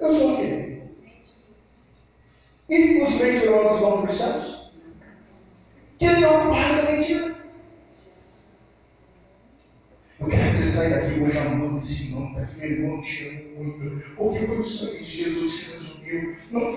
[0.00, 0.82] eu sou o quê?
[2.68, 4.72] E os mentirosos vão para os céus?
[5.98, 7.40] Quem é o pai da mentira?
[10.20, 13.26] Eu quero que você saia daqui hoje à noite, não, para que meu irmão te
[13.26, 14.14] ame muito.
[14.16, 16.36] Porque foi o sangue de Jesus que nos uniu.
[16.50, 16.74] Não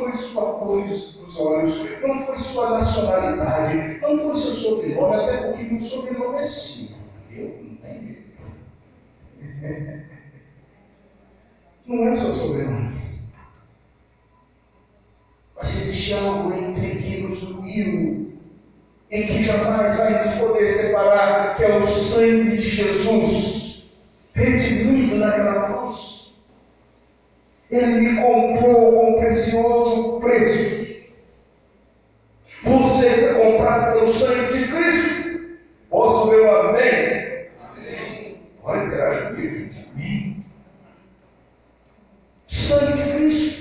[0.60, 6.48] dos olhos, não foi sua nacionalidade, não foi seu sobrenome, até porque meu sobrenome é
[6.48, 6.96] sim.
[7.32, 8.18] Eu não tenho
[11.86, 12.94] Não é seu sobrenome.
[15.56, 18.34] Mas existe algo entre que nos uniu
[19.12, 23.92] em que jamais vai nos poder separar, que é o sangue de Jesus,
[24.34, 26.23] redimido naquela cruz.
[27.74, 31.12] Ele me comprou com precioso preço.
[32.64, 35.58] Você foi comprado pelo sangue de Cristo.
[35.90, 37.48] Posso um amém?
[37.72, 38.38] Amém.
[38.64, 39.76] Olha, interage comigo.
[39.96, 40.46] Amém.
[42.46, 43.54] Sangue de Cristo.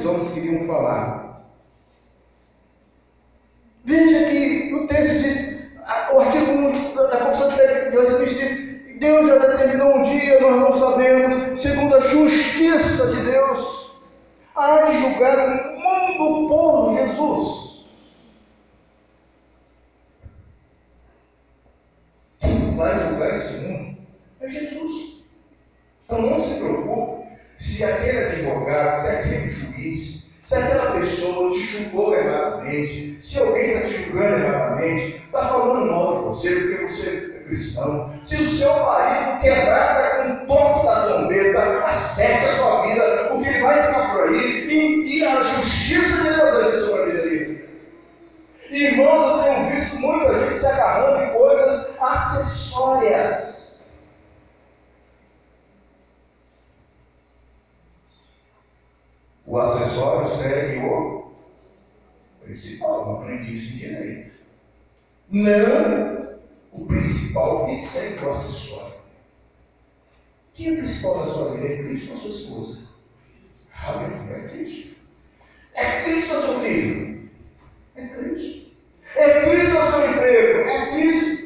[0.00, 1.44] esses homens queriam falar.
[3.84, 4.39] Veja que
[4.74, 5.60] o texto diz,
[6.12, 10.40] o artigo 1 da Confissão de Fé de Jesus diz, Deus já determinou um dia,
[10.40, 13.98] nós não sabemos, segundo a justiça de Deus,
[14.54, 17.86] há de julgar o mundo por Jesus.
[22.40, 23.96] Quem vai julgar esse mundo
[24.40, 25.24] é Jesus.
[26.04, 30.19] Então não se preocupe se aquele advogado, se aquele juiz,
[30.50, 36.16] se aquela pessoa te julgou erradamente, se alguém está te julgando erradamente, está falando mal
[36.16, 41.06] de você porque você é cristão, se o seu marido quebrar com o toque da
[41.06, 46.16] trombeta, acerte a sua vida, porque ele vai ficar por aí e, e a justiça
[46.16, 47.68] de Deus vai ver sobre a vida dele.
[48.70, 53.49] Irmãos, eu tenho visto muita gente se agarrando em coisas acessórias.
[59.50, 61.32] O acessório segue o
[62.40, 63.00] principal.
[63.00, 64.30] Eu aprendi isso direito.
[65.28, 66.38] Não
[66.70, 68.94] o principal que segue o acessório.
[70.54, 71.66] Quem é o principal na sua vida?
[71.66, 72.78] É Cristo ou sua esposa?
[73.74, 74.96] Filho, é Cristo.
[75.74, 77.30] É Cristo ou seu filho?
[77.96, 78.70] É Cristo.
[79.16, 80.58] É Cristo ou seu emprego?
[80.60, 81.39] É Cristo.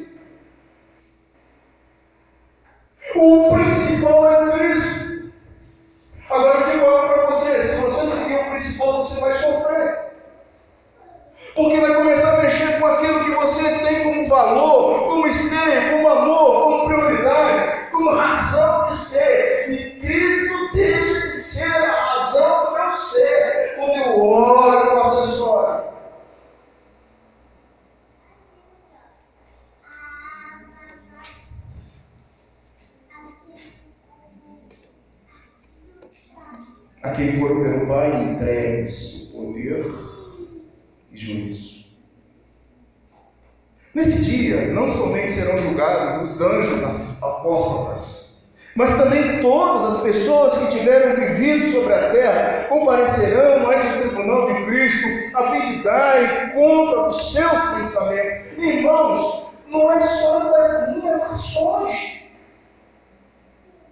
[48.75, 54.53] Mas também todas as pessoas que tiveram vivido sobre a terra comparecerão ante o tribunal
[54.53, 58.57] de Cristo, a fim de darem conta dos seus pensamentos.
[58.57, 62.25] Irmãos, não é só das minhas ações.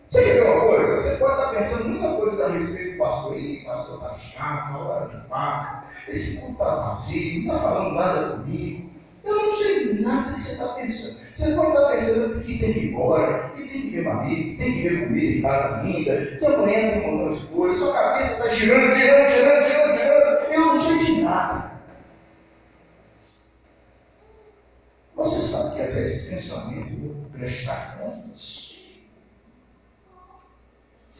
[0.10, 1.02] Você quer ver uma coisa?
[1.02, 3.38] Você pode estar pensando muita coisa a respeito do pastor.
[3.38, 8.30] Ih, pastor está chato, hora que passa, esse culto está vazio, não está falando nada
[8.38, 8.93] comigo.
[9.24, 11.24] Eu não sei nada que você está pensando.
[11.34, 14.58] Você pode estar pensando que tem que ir embora, que tem que ver marido, que
[14.58, 17.94] tem que ver comida em casa ainda, que amanhã tem um montão de coisas, sua
[17.94, 20.54] cabeça está girando, girando, girando, girando, girando.
[20.54, 21.74] Eu não sei de nada.
[25.16, 28.74] Você sabe que até esse pensamento eu vou prestar contas.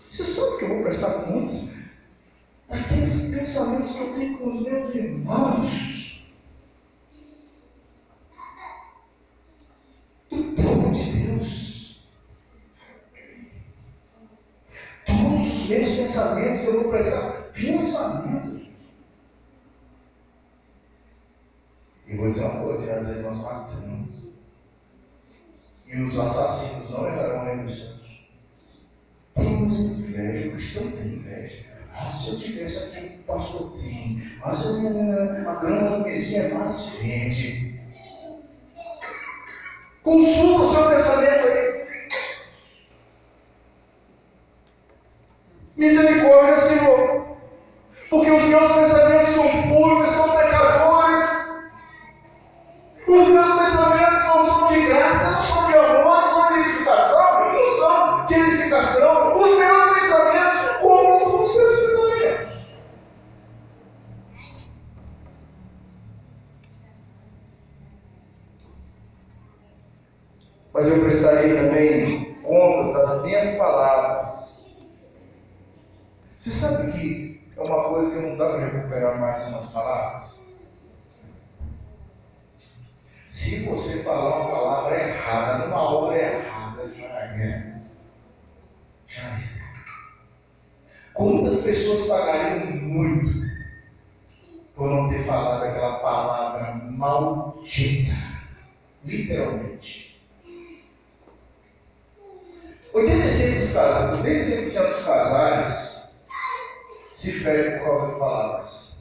[0.10, 1.70] Você sabe que eu vou prestar contas
[2.70, 6.04] daqueles pensamentos que eu tenho com os meus irmãos.
[10.34, 12.00] do povo de Deus.
[15.68, 18.62] Meus pensamentos eu vou prestar pensamento.
[22.08, 24.10] E vou dizer uma coisa, às vezes nós matamos.
[25.86, 28.04] E os assassinos não entrarão dos céus.
[29.36, 31.66] Temos inveja, o cristão tem inveja.
[31.96, 34.24] Ah, se eu tivesse aqui o pastor tem.
[34.44, 37.80] Ah, se eu, a grama do vizinho é mais verde.
[40.04, 41.73] Consulta o seu pensamento aí.
[45.84, 47.26] Misericórdia, Senhor.
[48.10, 49.03] Porque os meus pensamentos
[97.64, 98.14] maldita?
[99.06, 100.22] Literalmente.
[102.94, 106.10] 85% dos casais, 85% dos casais
[107.12, 108.98] se ferem por causa de palavras.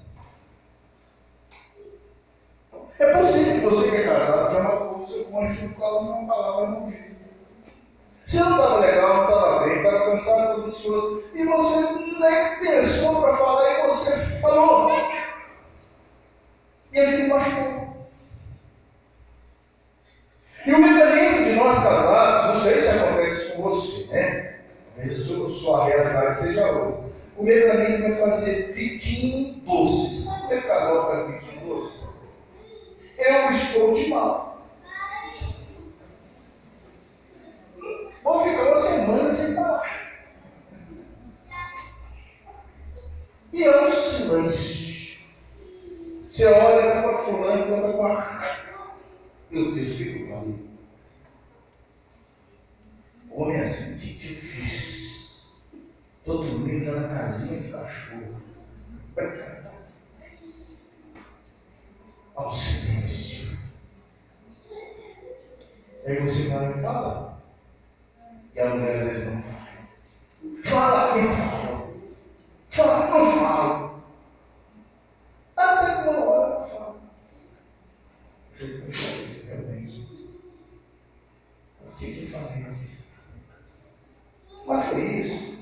[2.98, 6.10] É possível que você que é casado já matou o seu cônjuge por causa de
[6.12, 7.12] uma palavra maldita.
[8.24, 13.20] Você não estava legal, não estava bem, estava cansado, estava ansioso, e você nem pensou
[13.20, 14.90] para falar e você falou.
[16.92, 17.81] E ele machucou.
[20.64, 24.54] E o mecanismo de nós casados, não sei se acontece com você, né?
[24.94, 25.16] Talvez
[25.60, 27.10] sua realidade seja outra.
[27.36, 30.24] O mecanismo é fazer piquinho doce.
[30.24, 32.00] Sabe como é que o casal faz piquinho doce?
[33.18, 34.68] Eu estou de mal.
[38.22, 40.12] Vou ficar uma semana sem falar.
[43.52, 45.22] E é um silêncio.
[46.28, 48.61] Você olha para fulano e anda com a raiva.
[49.52, 50.54] Eu falei?
[53.30, 55.42] Homem assim, o que, que eu fiz?
[56.18, 58.40] Estou dormindo já na casinha de cachorro.
[62.34, 63.58] Ao silêncio.
[66.06, 67.38] Aí você vai me falar.
[68.54, 69.62] E a mulher às vezes não fala.
[70.64, 72.02] Fala, eu falo.
[72.70, 74.02] Fala, não falo.
[75.56, 76.96] Até que uma hora eu falo.
[78.54, 79.31] Você realmente.
[82.02, 82.66] O que que falei?
[84.66, 85.52] Mas foi isso.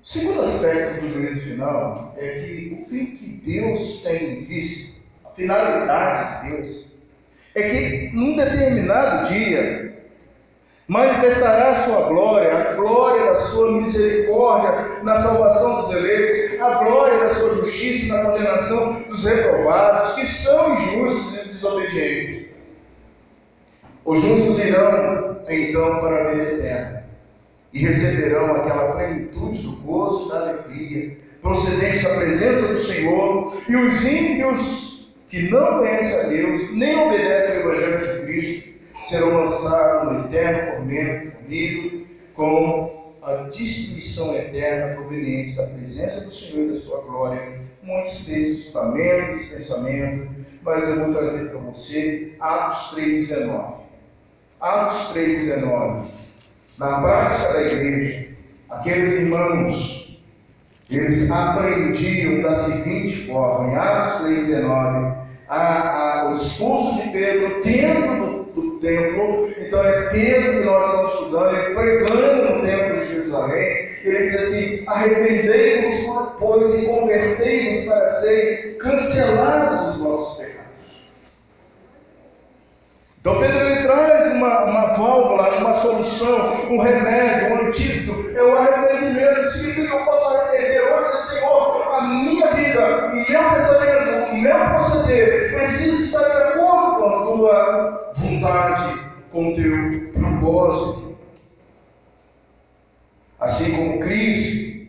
[0.00, 5.30] O segundo aspecto do juízo final é que o fim que Deus tem visto, a
[5.30, 6.98] finalidade de Deus,
[7.56, 9.87] é que num determinado dia
[10.88, 17.18] manifestará a sua glória, a glória da sua misericórdia na salvação dos eleitos, a glória
[17.18, 22.48] da sua justiça na condenação dos reprovados, que são injustos e desobedientes.
[24.04, 27.04] Os justos irão então para a vida eterna
[27.74, 33.76] e receberão aquela plenitude do gozo e da alegria procedente da presença do Senhor, e
[33.76, 40.12] os ímpios que não conhecem a Deus, nem obedecem ao Evangelho de Cristo, serão lançados
[40.12, 46.80] no eterno tormento, unido com a destruição eterna proveniente da presença do Senhor e da
[46.80, 47.60] sua glória.
[47.82, 50.28] Muitos desses fundamentos, pensamento,
[50.62, 53.74] mas eu vou trazer para você Atos 3,19.
[54.60, 56.06] Atos 3,19.
[56.78, 58.28] Na prática da igreja,
[58.68, 60.22] aqueles irmãos,
[60.90, 65.18] eles aprendiam da seguinte forma, em Atos 3,19,
[65.48, 68.27] a, a, o discurso de Pedro dentro do, do,
[68.80, 74.30] templo, então é Pedro que nós estamos estudando, ele pregando no templo de Jerusalém, ele
[74.30, 80.37] diz assim: arrependei-vos, pois, e convertei-vos para serem cancelados os vossos.
[83.28, 88.30] Então Pedro ele traz uma, uma válvula, uma solução, um remédio, um antídoto.
[88.34, 89.50] É o arrependimento.
[89.50, 94.58] Significa que eu posso arrepender hoje Senhor, a minha vida, o meu pensamento, o meu
[94.70, 99.00] proceder precisa estar de acordo com a tua vontade,
[99.30, 101.18] com o teu propósito.
[103.40, 104.88] Assim como Cristo,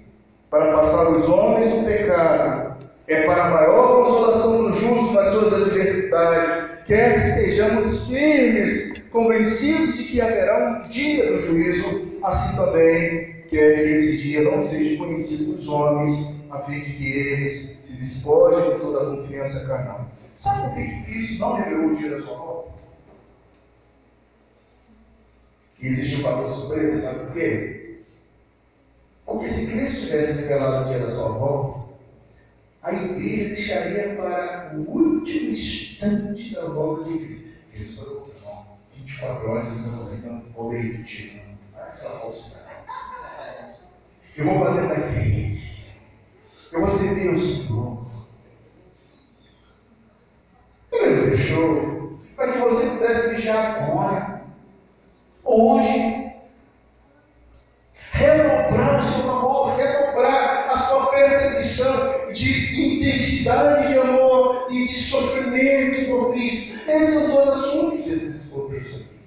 [0.49, 2.77] para afastar os homens do pecado,
[3.09, 9.95] é para a maior consolação do justo nas suas adversidades, quer que estejamos firmes, convencidos
[9.95, 14.97] de que haverá um dia do juízo, assim também quer que esse dia não seja
[14.97, 20.09] conhecido dos homens, a fim de que eles se despojem de toda a confiança carnal.
[20.33, 22.69] Sabe por que Cristo não revelou o dia da sua volta?
[25.81, 27.99] existe um fator surpresa, sabe por quê?
[29.25, 31.78] Porque se Cristo tivesse revelado o dia da sua volta,
[32.81, 37.49] a igreja deixaria para o último instante da volta de Cristo.
[37.73, 37.99] Jesus
[38.41, 41.41] falou, 24 horas, Jesus falou, então, poder repetir.
[41.75, 42.65] Aquela falsidade.
[44.37, 45.69] Eu vou bater na igreja.
[46.71, 48.07] Eu vou servir o Senhor.
[50.91, 54.45] Ele deixou para que você pudesse já agora,
[55.43, 56.31] hoje,
[58.11, 62.08] redobrar o seu amor, redobrar a sua percepção
[62.39, 66.89] de intensidade de amor e de sofrimento por Cristo.
[66.89, 69.19] Esses são dois assuntos desse contexto aqui.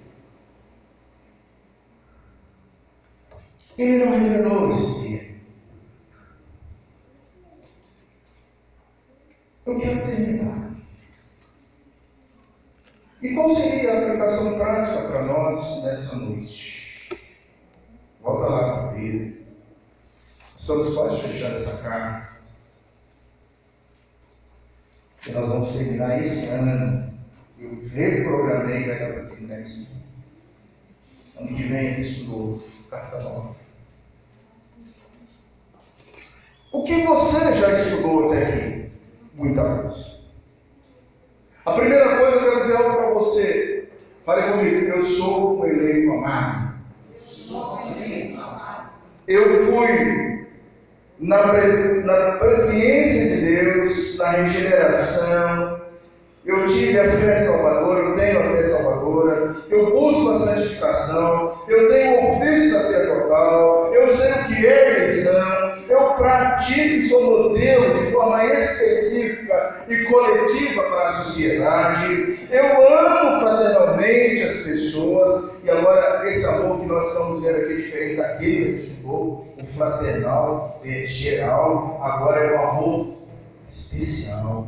[3.77, 5.35] Ele não revelou esse dia.
[9.65, 10.71] Eu quero terminar.
[13.21, 17.09] E qual seria a aplicação prática para nós nessa noite?
[18.21, 19.43] Volta lá para Pedro.
[20.57, 22.22] Estamos quase fechando essa carta.
[25.27, 27.13] E nós vamos terminar esse ano.
[27.57, 30.03] Eu reprogramei para terminar esse ano.
[31.39, 33.55] Ano que vem, estudou carta nova.
[36.71, 38.91] O que você já estudou até aqui?
[39.33, 40.19] Muita coisa.
[41.65, 43.89] A primeira coisa que eu quero dizer algo para você.
[44.25, 46.73] Fale comigo, eu sou um eleito amado.
[49.27, 50.22] Eu fui
[51.19, 51.53] na,
[52.03, 55.81] na presciência de Deus, na regeneração,
[56.45, 61.87] eu tive a fé salvadora, eu tenho a fé salvadora, eu busco a santificação, eu
[61.87, 65.62] tenho o ofício sacerdotal, eu sei o que é eleição,
[65.93, 73.39] eu pratico e sou modelo de forma específica e coletiva para a sociedade, eu amo
[73.39, 78.65] fraternalmente as pessoas, e agora esse amor que nós estamos vendo aqui é diferente daquele
[78.65, 83.13] que a gente o fraternal, é, geral, agora é o amor
[83.69, 84.67] especial.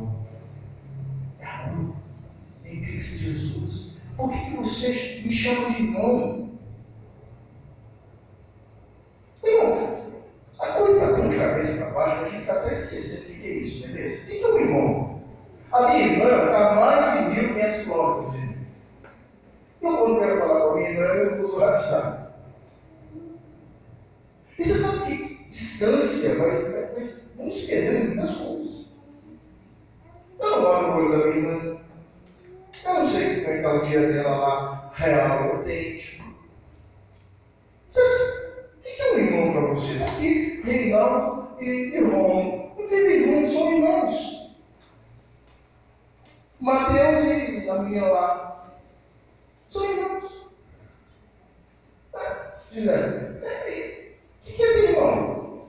[2.64, 4.02] Em Cristo Jesus.
[4.16, 6.50] Por que, vocês me chamam de irmão?
[9.44, 10.05] Irmão,
[10.58, 13.88] a coisa com cabeça para baixo, a gente está até esquecendo o que é isso,
[13.88, 14.24] não é mesmo?
[14.24, 15.22] O que é um irmão?
[15.72, 18.66] A minha irmã está a mais de 1.500 quilômetros de mim.
[19.82, 22.26] Eu, quando quero falar com a minha irmã, eu uso o WhatsApp.
[24.58, 26.50] E você sabe que distância vai,
[27.36, 28.86] vamos perdendo muitas coisas.
[30.38, 31.80] Eu não olho no olho da minha irmã,
[32.84, 36.24] eu não sei como é que está o dia dela lá, real autêntico.
[37.88, 38.35] O
[39.16, 40.04] é um irmão para você?
[40.04, 44.56] Aqui, Reinaldo e, e Romo não vivem juntos, são irmãos.
[46.60, 48.66] Mateus e a menina lá
[49.68, 50.48] são irmãos.
[52.14, 55.68] É, dizendo, o que é ter irmão?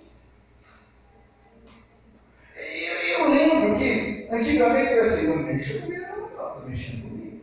[2.56, 7.41] Eu, eu lembro que antigamente era assim, não mexa comigo, não, está mexendo comigo.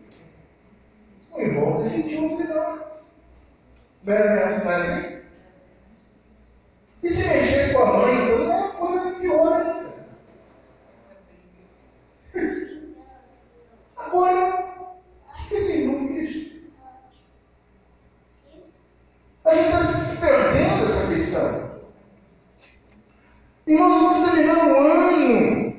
[1.33, 2.95] O irmão defendia o outro não.
[4.05, 5.14] Não era assim?
[7.05, 9.93] E se mexesse com a mãe, então é coisa pior né?
[12.33, 12.65] ainda.
[13.99, 14.65] Agora,
[15.47, 16.09] que esse irmão?
[19.45, 21.71] É a gente está se perdendo essa questão.
[23.67, 25.75] E nós vamos terminando o ano.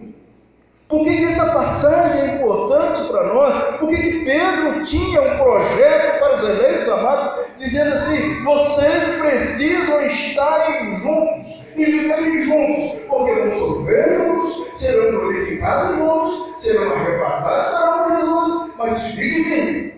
[0.87, 3.77] Por que, que essa passagem é importante para nós?
[3.77, 10.97] Por que, que Pedro tinha um projeto os eleitos amados, dizendo assim: vocês precisam estarem
[10.99, 18.19] juntos e viverem juntos, porque vão sofrer juntos, serão glorificados juntos, serão arrebatados, serão por
[18.19, 19.95] Jesus, mas fiquem.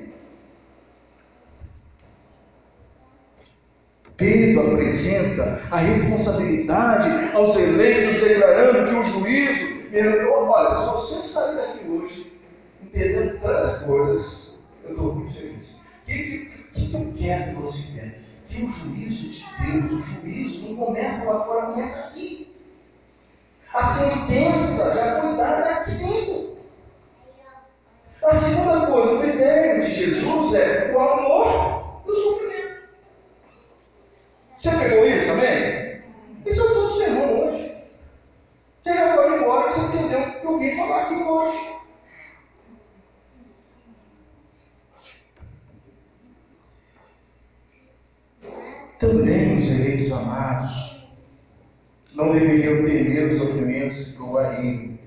[4.18, 9.78] Pedro apresenta a responsabilidade aos eleitos, declarando que o juízo.
[10.50, 12.38] Olha, se você sair daqui hoje
[12.84, 15.77] entendendo três coisas, eu estou muito feliz.
[16.08, 18.16] O que, eu quero que você entenda?
[18.48, 22.56] Que o juízo de Deus, o juízo não começa lá fora, começa aqui.
[23.74, 26.58] A sentença já foi dada aqui dentro.
[28.24, 32.84] A segunda coisa, o critério de Jesus é o amor e o sofrimento.
[34.56, 36.04] Você pegou isso também?
[36.46, 37.76] Isso é todo sermão hoje.
[38.82, 41.78] Você já pode ir embora que você entendeu o que eu vim falar aqui hoje.
[49.00, 51.06] Também os eleitos amados
[52.16, 54.98] não deveriam temer os sofrimentos que provariam.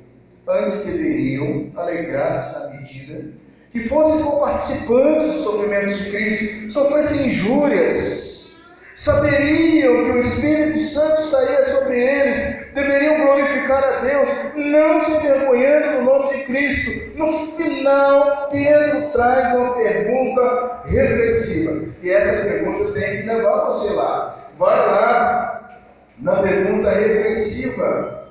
[0.48, 3.32] Antes deveriam alegrar-se na medida
[3.72, 8.50] que fossem participantes dos sofrimentos de Cristo, sofressem injúrias,
[8.94, 13.39] saberiam que o Espírito Santo estaria sobre eles, deveriam glorificar
[13.78, 17.18] a Deus, não se envergonhando no nome de Cristo.
[17.18, 24.50] No final, Pedro traz uma pergunta reflexiva, e essa pergunta tem que levar você lá.
[24.58, 25.80] Vai lá
[26.18, 28.28] na pergunta reflexiva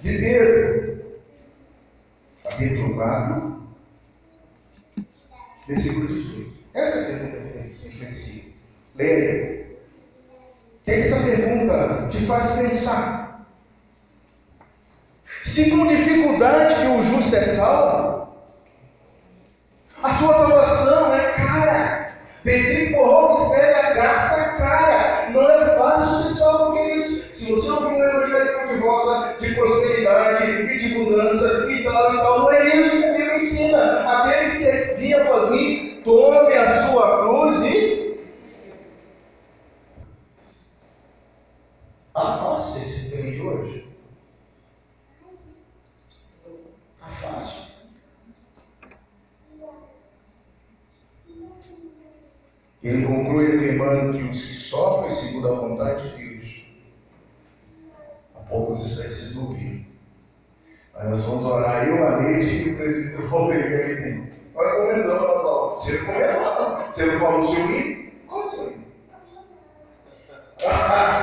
[0.00, 1.02] de Pedro,
[2.42, 3.62] capítulo 4,
[5.68, 6.52] versículo 18.
[6.74, 7.36] Essa é pergunta
[7.82, 8.50] reflexiva.
[8.96, 9.60] Leia
[10.84, 13.19] que essa pergunta te faz pensar.
[15.44, 18.28] Se com dificuldade que o justo é salvo,
[20.02, 22.12] a sua salvação é cara.
[22.42, 25.30] Pedro porrou escreve a graça cara.
[25.30, 27.36] Não é fácil ser salvo com isso.
[27.36, 32.16] Se você ouvir um evangelho de rosa, de prosperidade e de mudança e tal e
[32.18, 34.00] tal, não é isso que a Bíblia ensina.
[34.08, 38.00] Aquele que dia após mim, tome a sua cruz e
[42.08, 43.88] Está fácil esse crente hoje?
[46.96, 47.70] Está fácil.
[52.82, 56.64] Ele conclui afirmando que os que sofrem segundo a vontade de Deus,
[58.34, 59.84] há poucos instantes vocês ouviram.
[60.94, 64.30] Aí nós vamos orar, eu, a e o presidente Rodrigo aqui dentro.
[64.54, 65.80] Nós comentamos a nossa aula.
[65.80, 68.12] Você não comentou, você não falou o seu livro?
[68.26, 68.80] Qual é o seu livro?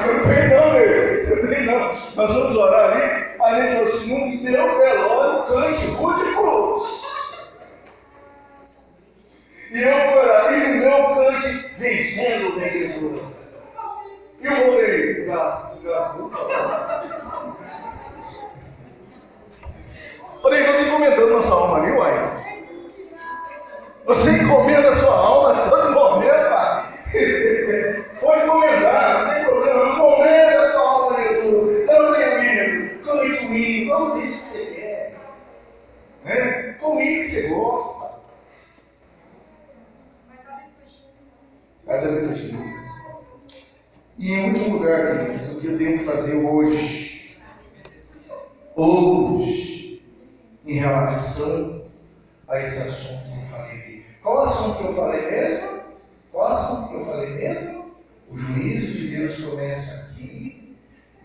[0.07, 1.35] não tem não, nego.
[1.35, 1.79] Não tem não.
[2.15, 3.26] Nós vamos orar ali.
[3.47, 7.55] A gente falou assim: no meu velório cante Rude Cruz.
[9.71, 10.53] E eu orar.
[10.53, 13.55] E no meu cante vencendo Jesus.
[14.41, 15.31] E o Rodrigo?
[15.31, 16.31] Gafo.
[20.43, 22.47] Rodrigo, você encomendando nossa alma ali, uai.
[24.07, 26.95] Você encomenda a sua alma todo momento, pai.
[28.19, 29.46] Pode encomendar, não tem
[33.87, 35.15] Diz que você quer.
[36.25, 36.73] Né?
[36.73, 38.17] Comigo que você gosta.
[41.85, 42.77] Mas a chega.
[44.17, 47.37] E em último lugar, queridos, o que eu devo fazer hoje?
[48.75, 50.03] Hoje,
[50.65, 51.85] em relação
[52.47, 54.05] a esse assunto que eu falei.
[54.21, 55.79] Qual assunto que eu falei mesmo?
[56.31, 57.95] Qual assunto que eu falei mesmo?
[58.29, 60.56] O juízo de Deus começa aqui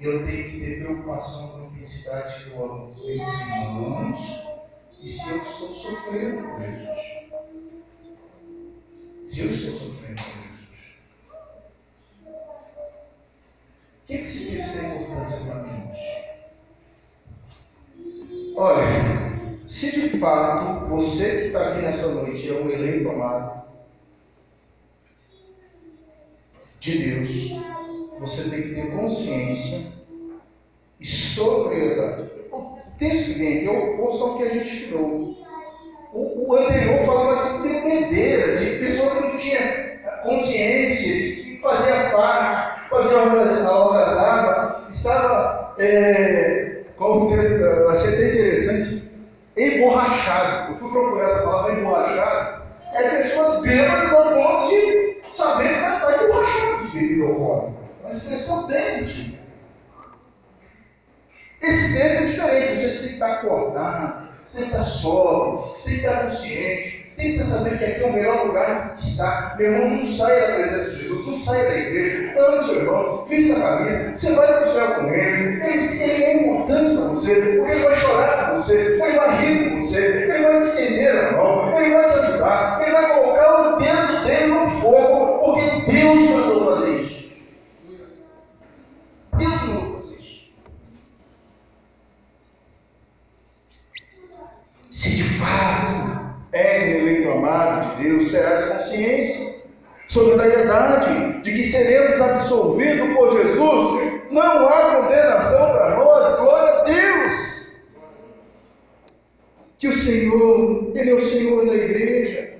[0.06, 4.42] eu tenho que ter preocupação com a intensidade que eu amo meus irmãos
[5.00, 6.98] e se eu estou sofrendo por Jesus.
[9.26, 10.62] Se eu estou sofrendo por Jesus.
[14.02, 16.22] O que, que esse texto tem importância mim hoje?
[18.56, 18.86] Olha,
[19.66, 23.62] se de fato você que está aqui nessa noite é um eleito amado
[26.80, 27.28] de Deus,
[28.22, 29.80] você tem que ter consciência
[31.00, 32.30] e sobriedade.
[32.52, 35.36] O texto que vem é o oposto ao que a gente estudou.
[36.12, 39.62] O, o anterior falava de bebedeira, de pessoas que não tinham
[40.22, 45.74] consciência, de que fazia farra, fazia algazarra, estava.
[45.78, 47.60] É, qual o texto?
[47.60, 49.10] Eu achei até interessante.
[49.56, 50.72] Emborrachado.
[50.72, 52.62] Eu fui procurar essa palavra emborrachado.
[52.94, 57.81] É pessoas bêbadas ao ponto de saber que vai estar emborrachado de bebida alcoólica.
[58.02, 59.38] Uma expressão bem antiga.
[61.62, 65.90] Esse texto é diferente, você tem que estar acordado, você tem que estar sóbrio, você
[65.90, 69.56] tem que estar consciente, tem que saber que aqui é o melhor lugar de estar.
[69.56, 73.24] Meu irmão, não saia da presença de Jesus, não saia da igreja, ame seu irmão,
[73.26, 75.62] vista a camisa, você vai para o céu com ele.
[75.62, 76.02] ele.
[76.02, 79.82] Ele é importante para você, porque ele vai chorar com você, ele vai rir com
[79.82, 84.24] você, ele vai estender a mão, ele vai te ajudar, ele vai colocar o dedo
[84.24, 87.32] dele no fogo, porque Deus mandou fazer isso.
[89.36, 90.52] Deus mandou fazer isso.
[94.90, 96.22] Se de fato
[96.52, 97.30] és eleito
[98.02, 99.54] Deus, terás consciência,
[100.08, 104.22] solidariedade de que seremos absolvidos por Jesus.
[104.30, 107.86] Não há condenação para nós, glória a Deus.
[109.78, 112.54] Que o Senhor, Ele é o Senhor da igreja.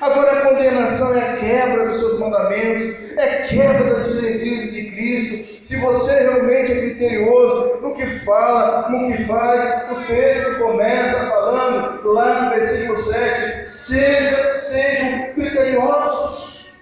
[0.00, 5.64] Agora a condenação é a quebra dos seus mandamentos, é quebra das diretrizes de Cristo.
[5.64, 12.12] Se você realmente é criterioso no que fala, no que faz, o texto começa falando
[12.12, 16.74] lá no versículo 7: seja, sejam criteriosos.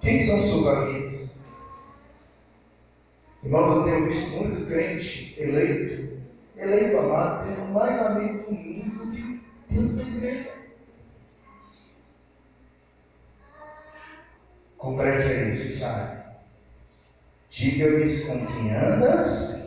[0.00, 1.30] Quem são seus amigos?
[3.44, 6.18] Nós eu tenho visto muito crente eleito,
[6.56, 9.01] eleito amado, tendo mais amigos do mundo
[14.76, 16.22] Com preferência, sabe?
[17.50, 19.62] Diga-me com quem andas.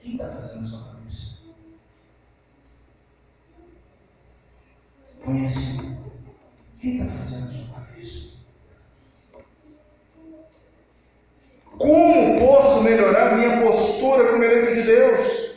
[0.00, 1.38] Quem está fazendo sua cabeça?
[5.24, 5.78] Conhece?
[6.80, 8.30] Quem está fazendo sua cabeça?
[11.78, 15.49] Como posso melhorar minha postura como eleito de Deus?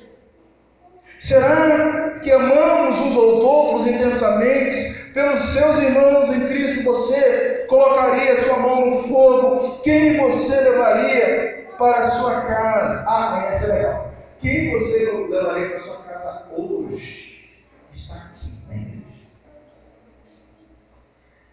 [1.23, 5.13] Será que amamos uns aos outros intensamente?
[5.13, 9.79] Pelos seus irmãos em Cristo, você colocaria sua mão no fogo?
[9.83, 13.05] Quem você levaria para a sua casa?
[13.07, 14.11] Ah, essa é legal.
[14.41, 17.49] Quem você levaria para a sua casa hoje?
[17.93, 19.05] Está aqui.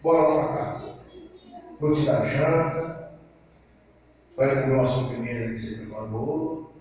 [0.03, 0.95] Bora lá para casa.
[1.79, 3.11] Vou te dar janta.
[4.35, 6.73] Vai comer uma sobremesa que você preparou.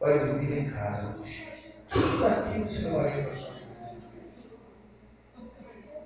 [0.00, 1.59] Vai dormir em casa hoje.
[1.90, 3.50] Tudo aquilo você não casa.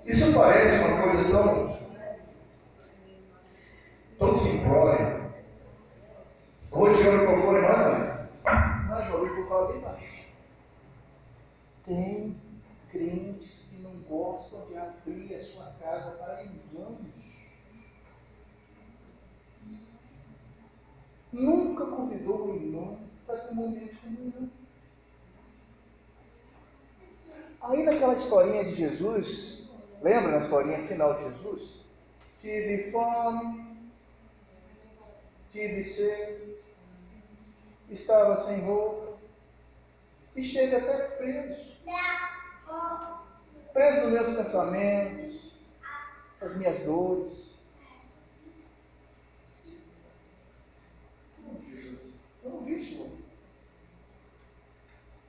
[0.06, 1.78] Isso parece uma coisa tão,
[4.18, 5.32] tão simplória.
[6.70, 8.28] Vou tirar o microfone mais além.
[8.88, 10.24] Mas vou ouvir falar bem baixo.
[11.86, 12.40] Tem
[12.90, 17.44] crentes que não gostam de abrir a sua casa para irmãos.
[21.32, 24.63] Nunca convidou o irmão para ter um momento de comunhão.
[27.66, 29.70] Aí naquela historinha de Jesus,
[30.02, 31.80] lembra na historinha final de Jesus?
[32.42, 33.80] Tive fome,
[35.50, 36.56] tive sede,
[37.88, 39.14] estava sem roupa,
[40.36, 41.74] esteve até preso.
[43.72, 45.52] Preso nos meus pensamentos,
[46.42, 47.54] as minhas dores.
[52.44, 53.04] Eu não vi isso.
[53.04, 53.10] O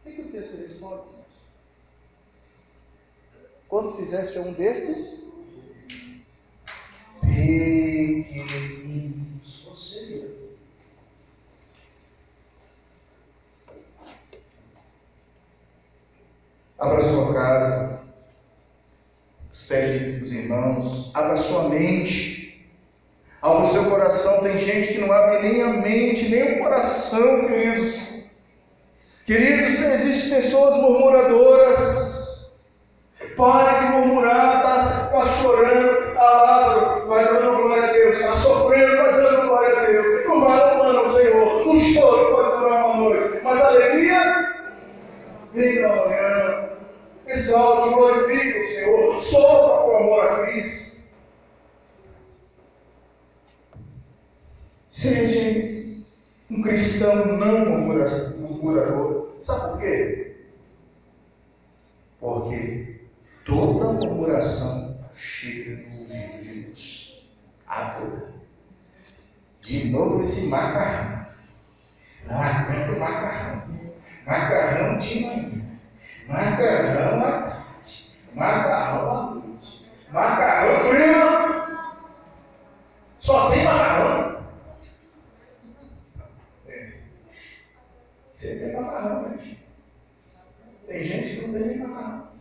[0.04, 1.15] que, que o texto responde?
[3.76, 5.28] Quando fizeste um desses,
[8.24, 8.46] pequeninos,
[9.66, 10.32] você.
[16.80, 18.00] Abra sua casa,
[19.52, 22.72] despede dos irmãos, abra sua mente,
[23.42, 24.42] abra o seu coração.
[24.42, 28.24] Tem gente que não abre nem a mente, nem o coração, queridos.
[29.26, 32.05] Queridos, existem pessoas murmuradoras
[33.36, 38.96] Pare de murmurar, está tá chorando, está Lázaro, vai dando glória a Deus, está sofrendo,
[38.96, 42.98] vai dando glória a Deus, não vai louvando ao Senhor, um choro pode durar uma
[42.98, 44.56] noite, mas a alegria
[45.54, 46.70] vem na manhã,
[47.28, 50.96] exalte, glorifique o Senhor, sofra por amor a Cristo.
[54.88, 55.76] Seja
[56.50, 59.36] um cristão não murmurador.
[59.42, 60.36] Sabe por quê?
[62.22, 62.95] Porque
[63.46, 67.30] Toda murmuração chega no ouvido de Deus.
[67.68, 68.34] Adora.
[69.62, 71.28] De novo esse macarrão.
[72.26, 73.62] Não aguento macarrão.
[74.26, 75.62] Macarrão de manhã.
[76.28, 78.12] Macarrão à tarde.
[78.34, 79.92] Macarrão à noite.
[80.12, 81.78] Macarrão primo.
[83.20, 84.44] Só tem macarrão.
[86.68, 86.94] É.
[88.34, 89.58] Você tem macarrão, né?
[90.88, 92.35] Tem gente que não tem nem macarrão.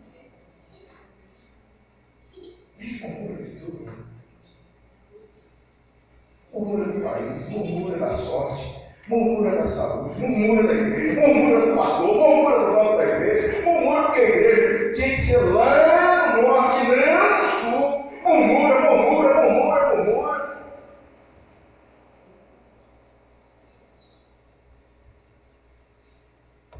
[6.52, 8.76] Murmura do país, murmura da sorte,
[9.08, 14.02] murmura da saúde, murmura da igreja, murmura do pastor, murmura do banco da igreja, murmura
[14.04, 18.04] porque a igreja tinha que ser lá no norte, não no sul.
[18.22, 20.58] Murmura, murmura, murmura, murmura.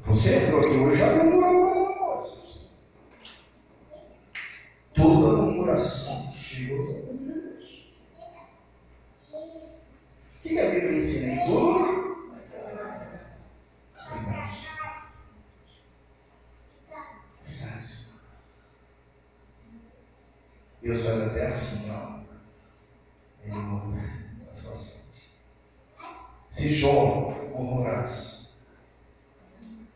[0.07, 2.37] Você entrou aqui hoje já murmurou alguma coisa.
[4.95, 7.93] Toda murmuração chegou a Deus.
[9.33, 11.95] O que a Bíblia ensina em tudo?
[20.85, 22.19] Deus faz até assim, ó.
[23.43, 24.03] Ele muda
[24.47, 25.01] a situação.
[26.51, 28.51] Se Jó murmurasse,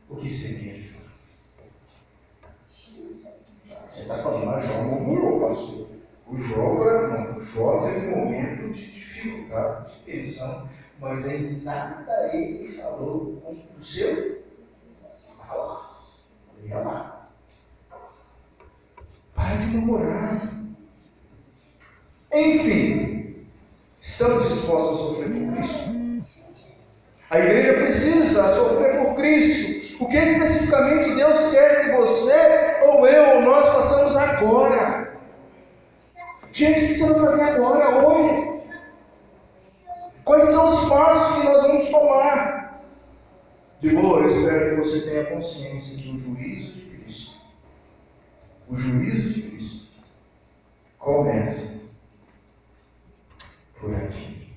[0.09, 0.89] o que seria?
[3.87, 5.89] Você está falando, mas Jó murmurou, pastor.
[6.27, 12.35] O Jó, não, o Jó teve um momento de dificuldade, de tensão, mas em nada
[12.35, 14.43] ele falou com o seu
[15.37, 16.03] falar.
[16.65, 17.31] Ia lá.
[19.35, 20.58] Para de murmurar.
[22.39, 23.47] Enfim,
[24.01, 26.25] estamos dispostos a sofrer por Cristo?
[27.31, 30.03] A igreja precisa sofrer por Cristo.
[30.03, 35.19] O que especificamente Deus quer que você, ou eu, ou nós façamos agora?
[36.53, 38.63] Gente, o que você vai fazer agora, hoje?
[40.25, 42.85] Quais são os passos que nós vamos tomar?
[43.81, 47.37] De boa, eu espero que você tenha consciência que o juízo de Cristo,
[48.69, 49.89] o juízo de Cristo,
[50.99, 51.78] começa
[53.81, 54.53] por aqui.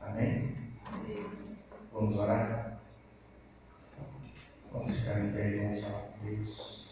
[0.00, 0.56] Amém?
[1.92, 2.80] Vamos orar?
[4.72, 6.88] Vamos ficar em pé e vamos falar com Deus.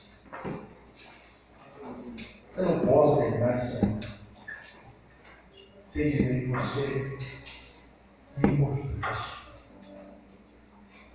[2.57, 4.01] Eu não posso terminar sem,
[5.87, 7.19] sem dizer que você
[8.43, 8.89] é importante.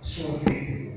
[0.00, 0.94] A sua vida é.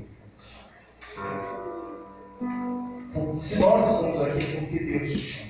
[3.34, 5.48] Se nós estamos aqui porque Deus te chama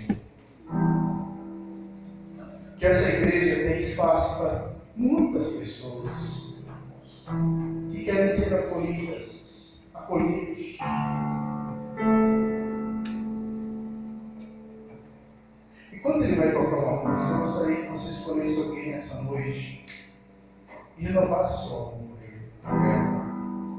[2.78, 3.47] que essa igreja
[3.78, 6.64] para muitas pessoas
[7.90, 10.58] que querem ser acolhidas, acolhidas.
[15.92, 19.86] E quando ele vai tocar uma música, eu gostaria que você escolhesse alguém nessa noite
[20.96, 22.08] e renovasse seu amor.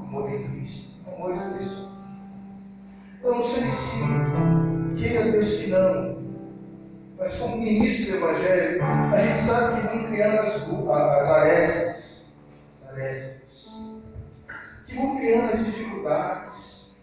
[0.06, 1.90] Amor em Cristo, amor em Cristo.
[3.22, 3.98] Eu não sei se
[4.98, 6.19] queira Deus que.
[7.20, 12.38] Mas como ministro do Evangelho, a gente sabe que vão criando as, as arestas,
[12.78, 13.72] as arestas,
[14.86, 16.96] que vão criando as dificuldades.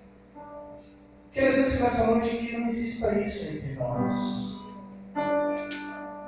[1.32, 4.60] Quero Deus que nessa noite que não exista isso entre nós.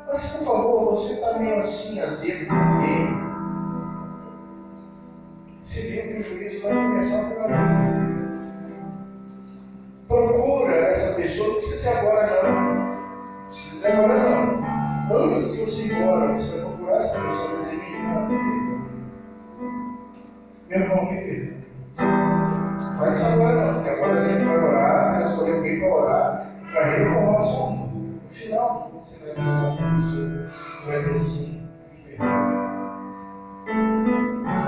[0.08, 3.08] Mas por favor, você está meio assim, azedo com alguém.
[5.64, 8.10] Você viu que o juízo vai começar por ali.
[10.08, 12.69] Procura essa pessoa, não precisa ser agora não
[13.94, 14.70] não.
[15.12, 18.28] Antes de você ir embora, você vai procurar essa pessoa e dizer, me perdoa.
[20.70, 21.60] Meu irmão, me perdoa.
[23.00, 26.52] Faz isso agora não, porque agora a gente vai orar, você escolher alguém para orar,
[26.72, 28.20] para reformar o seu mundo.
[28.28, 30.52] No final, você vai buscar essa pessoa
[30.84, 32.60] e vai dizer assim, me perdoa.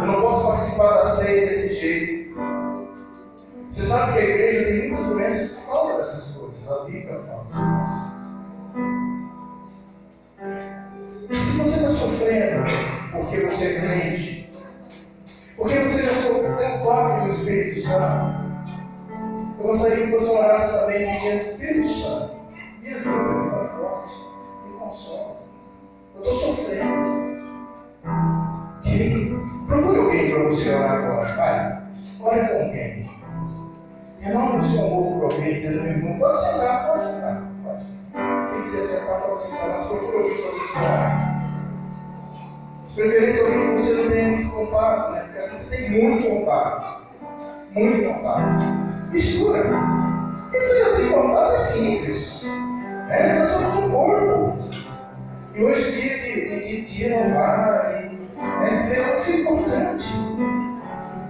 [0.02, 2.22] Eu não posso participar da ceia desse jeito.
[3.70, 4.38] Você sabe que a
[17.52, 18.42] Espírito Santo,
[19.60, 22.36] eu gostaria que você orasse também pedindo Espírito Santo.
[22.82, 24.16] Me ajuda, me conforte,
[24.66, 25.36] me console.
[26.16, 27.12] Eu estou sofrendo.
[28.84, 31.36] Querido, procure alguém para você orar agora.
[31.36, 31.82] Vai.
[32.22, 33.12] Ore com alguém.
[34.22, 37.44] Renova o seu amor por alguém, dizendo, irmão, pode sentar, pode sentar.
[37.64, 37.86] Pode.
[38.54, 41.42] Quem quiser sentar, pode sentar, mas procure alguém para você orar.
[42.88, 45.20] De preferência alguém que você não tenha muito contato, né?
[45.22, 47.01] Porque às vezes tem muito contato
[47.74, 49.12] muito contato.
[49.12, 49.64] Mistura.
[49.64, 49.80] Né?
[50.54, 52.44] Isso já tem contato, é simples.
[53.08, 53.40] Né?
[53.40, 54.58] Nós somos um corpo.
[55.54, 59.42] E hoje em dia de, de, de, inovar e né, dizer como isso assim é
[59.42, 60.06] importante.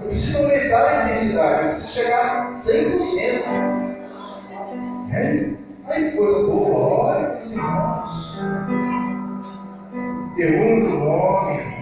[0.02, 3.82] Eu preciso aumentar a intensidade, eu preciso chegar a 100%.
[5.08, 5.58] Né?
[5.88, 8.40] Aí coisa boa, olha os irmãos.
[10.36, 11.82] Pergunta 9.